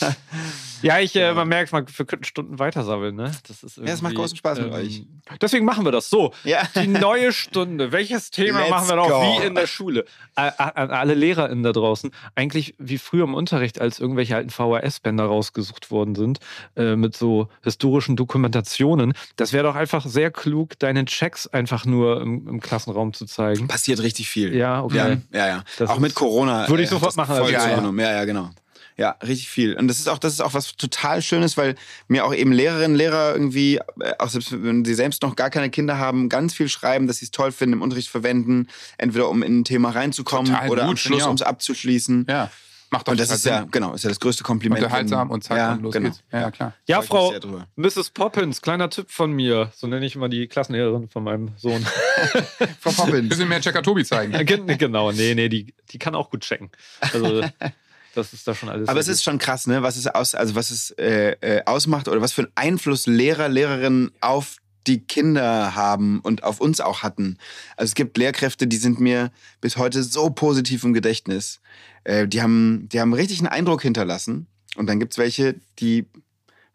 [1.01, 3.33] ich, äh, man merkt, man, wir könnten Stunden weitersammeln, ne?
[3.47, 5.03] Das ist Ja, es macht irgendwie, großen Spaß mit euch.
[5.41, 6.33] Deswegen machen wir das so.
[6.45, 6.63] Ja.
[6.75, 7.93] Die neue Stunde.
[7.93, 9.09] Welches Thema Let's machen wir noch?
[9.09, 9.23] go.
[9.23, 10.05] Wie in der Schule.
[10.37, 12.11] Äh, An alle LehrerInnen da draußen.
[12.35, 16.39] Eigentlich wie früher im Unterricht, als irgendwelche alten VHS-Bänder rausgesucht worden sind,
[16.77, 19.15] äh, mit so historischen Dokumentationen.
[19.37, 23.69] Das wäre doch einfach sehr klug, deine Checks einfach nur im, im Klassenraum zu zeigen.
[23.69, 24.55] Passiert richtig viel.
[24.55, 24.97] Ja, okay.
[25.33, 25.47] Ja, ja.
[25.47, 25.65] ja.
[25.79, 26.69] Das auch mit Corona.
[26.69, 27.93] Würde ich äh, sofort das machen, Voll also ja, ja.
[27.93, 28.51] Ja, ja, genau.
[28.99, 29.77] Ja, richtig viel.
[29.77, 31.77] Und das ist auch, das ist auch was total Schönes, weil
[32.09, 35.71] mir auch eben Lehrerinnen, Lehrer irgendwie, äh, auch selbst wenn sie selbst noch gar keine
[35.71, 38.67] Kinder haben, ganz viel schreiben, dass sie es toll finden, im Unterricht verwenden,
[38.99, 41.27] entweder um in ein Thema reinzukommen Total oder am gut, Schluss, ja.
[41.29, 42.27] um es abzuschließen.
[42.29, 42.51] Ja,
[42.91, 44.83] macht doch Und das ist ja, genau, ist ja das größte Kompliment.
[44.83, 46.09] unterhaltsam und zack, ja, und los genau.
[46.09, 46.23] geht's.
[46.33, 46.75] Ja, ja, klar.
[46.87, 47.33] Ja, Frau.
[47.77, 48.11] Mrs.
[48.11, 49.71] Poppins, kleiner Tipp von mir.
[49.75, 51.85] So nenne ich immer die Klassenlehrerin von meinem Sohn.
[52.81, 53.29] Frau Poppins.
[53.29, 54.33] Bisschen mehr Checker Tobi zeigen.
[54.79, 56.71] Genau, nee, nee, die, die kann auch gut checken.
[57.01, 57.43] Also,
[58.15, 58.89] das ist da schon alles.
[58.89, 59.83] Aber es ist schon krass, ne?
[59.83, 63.49] Was es aus, also was es äh, äh, ausmacht oder was für einen Einfluss Lehrer,
[63.49, 64.57] Lehrerinnen auf
[64.87, 67.39] die Kinder haben und auf uns auch hatten.
[67.77, 69.31] Also es gibt Lehrkräfte, die sind mir
[69.61, 71.61] bis heute so positiv im Gedächtnis.
[72.05, 74.47] Äh, die haben, die haben richtig einen Eindruck hinterlassen.
[74.77, 76.07] Und dann gibt's welche, die,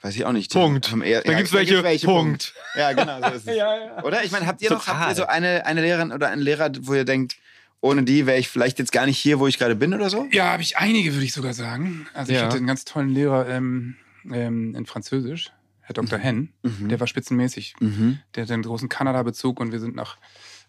[0.02, 0.52] weiß ich auch nicht.
[0.52, 0.92] Punkt.
[0.92, 2.54] Haben eher, Dann gibt's welche, Punkt.
[2.76, 3.20] Ja, genau.
[3.20, 3.56] So ist es.
[3.56, 4.04] Ja, ja.
[4.04, 4.24] Oder?
[4.24, 5.00] Ich meine, habt ihr noch Total.
[5.00, 7.36] habt ihr so eine, eine Lehrerin oder einen Lehrer, wo ihr denkt,
[7.84, 10.26] ohne die wäre ich vielleicht jetzt gar nicht hier, wo ich gerade bin oder so?
[10.32, 12.08] Ja, habe ich einige, würde ich sogar sagen.
[12.14, 12.46] Also ich Ja.
[12.46, 13.96] hatte einen ganz tollen Lehrer ähm,
[14.32, 16.18] ähm, in Französisch, Herr Dr.
[16.18, 16.54] Henn.
[16.64, 17.76] Der war spitzenmäßig.
[17.82, 18.20] Mhm.
[18.36, 20.18] Der hatte einen großen Kanada-Bezug und wir sind nach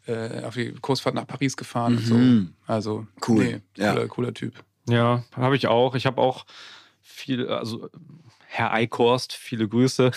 [0.06, 2.54] äh, auf die Kursfahrt nach Paris gefahren und Mhm.
[2.66, 2.72] so.
[2.72, 3.44] Also Cool.
[3.44, 3.92] Nee, Ja.
[3.92, 4.64] cooler, cooler Typ.
[4.88, 5.94] Ja, habe ich auch.
[5.94, 6.44] Ich habe auch
[7.00, 7.88] viel, also
[8.48, 10.10] Herr Eichhorst, viele Grüße,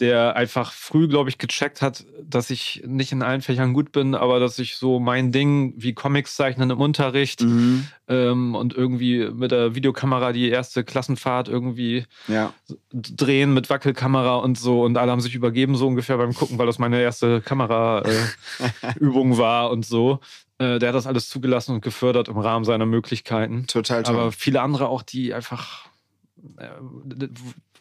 [0.00, 4.14] der einfach früh, glaube ich, gecheckt hat, dass ich nicht in allen Fächern gut bin,
[4.14, 7.86] aber dass ich so mein Ding wie Comics zeichnen im Unterricht Mhm.
[8.08, 12.52] ähm, und irgendwie mit der Videokamera die erste Klassenfahrt irgendwie Ja.
[12.92, 16.66] drehen mit Wackelkamera und so und alle haben sich übergeben so ungefähr beim Gucken, weil
[16.66, 20.20] das meine erste Kameraübung äh, war und so.
[20.58, 23.66] Äh, der hat das alles zugelassen und gefördert im Rahmen seiner Möglichkeiten.
[23.66, 24.14] Total toll.
[24.14, 25.86] Aber viele andere auch, die einfach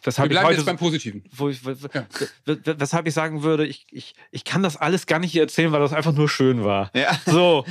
[0.02, 1.24] äh, Wir weshalb ich bleiben heute jetzt beim Positiven.
[1.36, 2.06] wo ich, Ja.
[2.45, 5.80] weshalb ich sagen würde, ich, ich, ich kann das alles gar nicht hier erzählen, weil
[5.82, 6.89] das einfach nur schön war.
[6.93, 7.18] Ja.
[7.26, 7.66] So,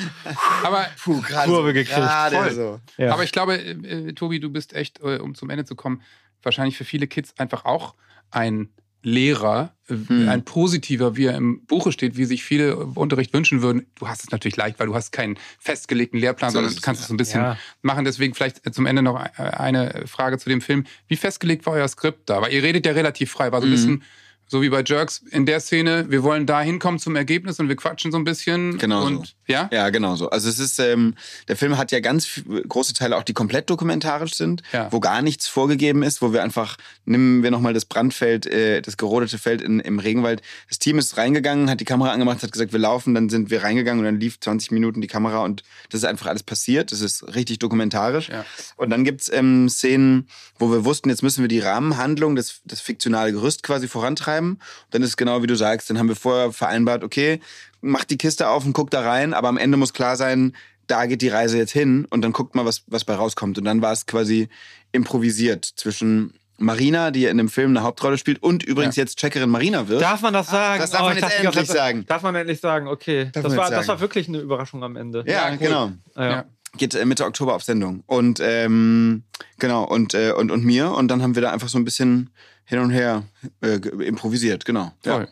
[0.64, 1.72] Aber, Puh, gerade Kurve so.
[1.74, 1.90] gekriegt.
[1.90, 2.50] Gerade Voll.
[2.52, 2.80] so.
[2.96, 3.12] ja.
[3.12, 6.02] aber ich glaube, äh, äh, Tobi, du bist echt, äh, um zum Ende zu kommen,
[6.42, 7.94] wahrscheinlich für viele Kids einfach auch
[8.30, 8.68] ein
[9.02, 10.28] Lehrer, äh, Hm.
[10.28, 13.86] ein positiver, wie er im Buche steht, wie sich viele im Unterricht wünschen würden.
[13.94, 17.00] Du hast es natürlich leicht, weil du hast keinen festgelegten Lehrplan, So sondern du kannst
[17.02, 17.58] es so ein bisschen Ja.
[17.82, 18.04] machen.
[18.04, 20.84] Deswegen vielleicht äh, zum Ende noch äh, eine Frage zu dem Film.
[21.06, 22.42] Wie festgelegt war euer Skript da?
[22.42, 23.74] Weil ihr redet ja relativ frei, war so ein Mhm.
[23.74, 24.02] bisschen
[24.50, 27.76] so wie bei Jerks in der Szene, wir wollen da hinkommen zum Ergebnis und wir
[27.76, 28.78] quatschen so ein bisschen.
[28.78, 29.32] Genau und, so.
[29.48, 29.68] Ja?
[29.72, 30.28] Ja, genau so.
[30.30, 31.14] Also es ist, ähm,
[31.48, 32.28] der Film hat ja ganz
[32.68, 34.92] große Teile auch, die komplett dokumentarisch sind, Ja.
[34.92, 36.76] wo gar nichts vorgegeben ist, wo wir einfach,
[37.06, 40.42] nehmen wir nochmal das Brandfeld, äh, das gerodete Feld in, im Regenwald.
[40.68, 43.62] Das Team ist reingegangen, hat die Kamera angemacht, hat gesagt, wir laufen, dann sind wir
[43.62, 46.92] reingegangen und dann lief 20 Minuten die Kamera und das ist einfach alles passiert.
[46.92, 48.28] Das ist richtig dokumentarisch.
[48.28, 48.44] Ja.
[48.76, 50.28] Und dann gibt's ähm, Szenen,
[50.58, 54.50] wo wir wussten, jetzt müssen wir die Rahmenhandlung, das, das fiktionale Gerüst quasi vorantreiben.
[54.52, 57.40] Und dann ist genau wie du sagst, dann haben wir vorher vereinbart, okay,
[57.80, 60.54] mach die Kiste auf und guck da rein, aber am Ende muss klar sein,
[60.86, 63.58] da geht die Reise jetzt hin und dann guckt mal, was, was bei rauskommt.
[63.58, 64.48] Und dann war es quasi
[64.92, 69.86] improvisiert zwischen Marina, die in dem Film eine Hauptrolle spielt, und übrigens jetzt Checkerin Marina
[69.88, 70.02] wird.
[70.02, 70.80] Darf man das sagen?
[70.80, 72.04] das darf man ich jetzt endlich Zeit, sagen.
[72.06, 73.30] Darf man endlich sagen, okay.
[73.32, 73.88] Das man war, jetzt das sagen.
[73.88, 75.24] war wirklich eine Überraschung am Ende.
[75.26, 75.92] ja, genau.
[76.16, 76.30] Ja.
[76.30, 76.44] Ja.
[76.76, 78.02] geht äh, Mitte Oktober auf Sendung.
[78.06, 79.22] Und ähm,
[79.58, 80.90] genau, und, äh, und, und mir.
[80.90, 82.30] Und dann haben wir da einfach so ein bisschen
[82.64, 83.22] hin und her
[83.62, 84.92] äh, improvisiert, genau.
[85.02, 85.28] Toll.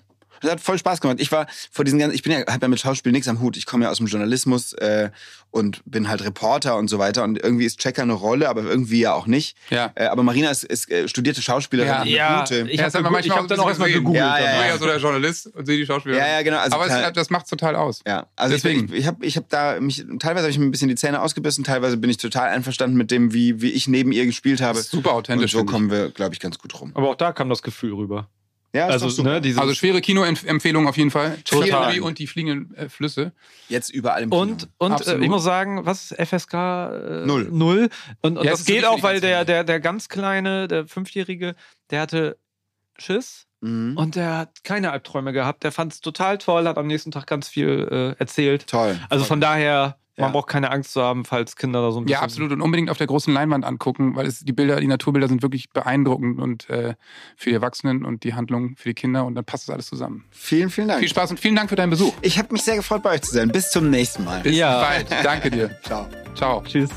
[0.47, 1.19] Das hat voll Spaß gemacht.
[1.21, 3.57] Ich war vor diesen ganzen, ich bin ja, hab ja mit Schauspiel nichts am Hut.
[3.57, 5.11] Ich komme ja aus dem Journalismus äh,
[5.51, 7.25] und bin halt Reporter und so weiter.
[7.25, 9.57] Und irgendwie ist Checker eine Rolle, aber irgendwie ja auch nicht.
[9.71, 9.93] Ja.
[9.95, 12.05] Äh, aber Marina ist, ist äh, studierte Schauspielerin Ja.
[12.05, 12.67] mit Ja, Note.
[12.69, 14.17] ich Ja, habe das hat man hab manchmal dann auch erstmal gegoogelt.
[14.23, 14.67] Ja, ja, Ich bin ja.
[14.69, 16.17] ja so der Journalist und sehe die Schauspieler.
[16.19, 16.59] Ja, ja, genau.
[16.59, 18.01] Also Aber klar- es, das macht total aus.
[18.07, 18.87] Ja, also Deswegen.
[18.93, 21.21] ich, ich habe ich hab da mich, teilweise habe ich mir ein bisschen die Zähne
[21.23, 24.81] ausgebissen, teilweise bin ich total einverstanden mit dem, wie, wie ich neben ihr gespielt habe.
[24.83, 26.93] Super authentisch, Und so kommen wir, glaube ich, ganz gut rum.
[26.95, 28.29] Aber auch da kam das Gefühl rüber.
[28.77, 31.39] Ja, Also, ne, Also schwere Kinoempfehlung auf jeden Fall.
[31.45, 31.99] Total.
[32.01, 33.33] Und die fliegenden äh, Flüsse.
[33.69, 34.43] Jetzt überall im Kino.
[34.43, 36.55] Und, und äh, ich muss sagen, was ist FSK?
[36.55, 37.49] Äh, Null.
[37.51, 37.89] Null.
[38.21, 41.55] Und, und Ja, das ist geht auch, weil der, der, der ganz kleine, der Fünfjährige,
[41.91, 42.37] der hatte
[42.99, 43.97] Schiss Mhm.
[43.97, 45.65] und der hat keine Albträume gehabt.
[45.65, 48.67] Der fand es total toll, hat am nächsten Tag ganz viel äh, erzählt.
[48.67, 49.01] Toll.
[49.09, 50.33] Also von daher, man ja.
[50.33, 52.21] braucht keine Angst zu haben, falls Kinder da so ein bisschen.
[52.21, 52.53] Ja, absolut.
[52.53, 55.71] Und unbedingt auf der großen Leinwand angucken, weil es, die Bilder, die Naturbilder sind wirklich
[55.71, 56.95] beeindruckend und äh,
[57.37, 60.25] für die Erwachsenen und die Handlung für die Kinder und dann passt das alles zusammen.
[60.31, 61.01] Vielen, vielen Dank.
[61.01, 62.15] Viel Spaß und vielen Dank für deinen Besuch.
[62.23, 63.49] Ich habe mich sehr gefreut, bei euch zu sein.
[63.49, 64.41] Bis zum nächsten Mal.
[64.41, 64.81] Bis ja.
[64.81, 65.07] bald.
[65.23, 65.79] Danke dir.
[65.83, 66.07] Ciao.
[66.35, 66.63] Ciao.
[66.63, 66.91] Tschüss.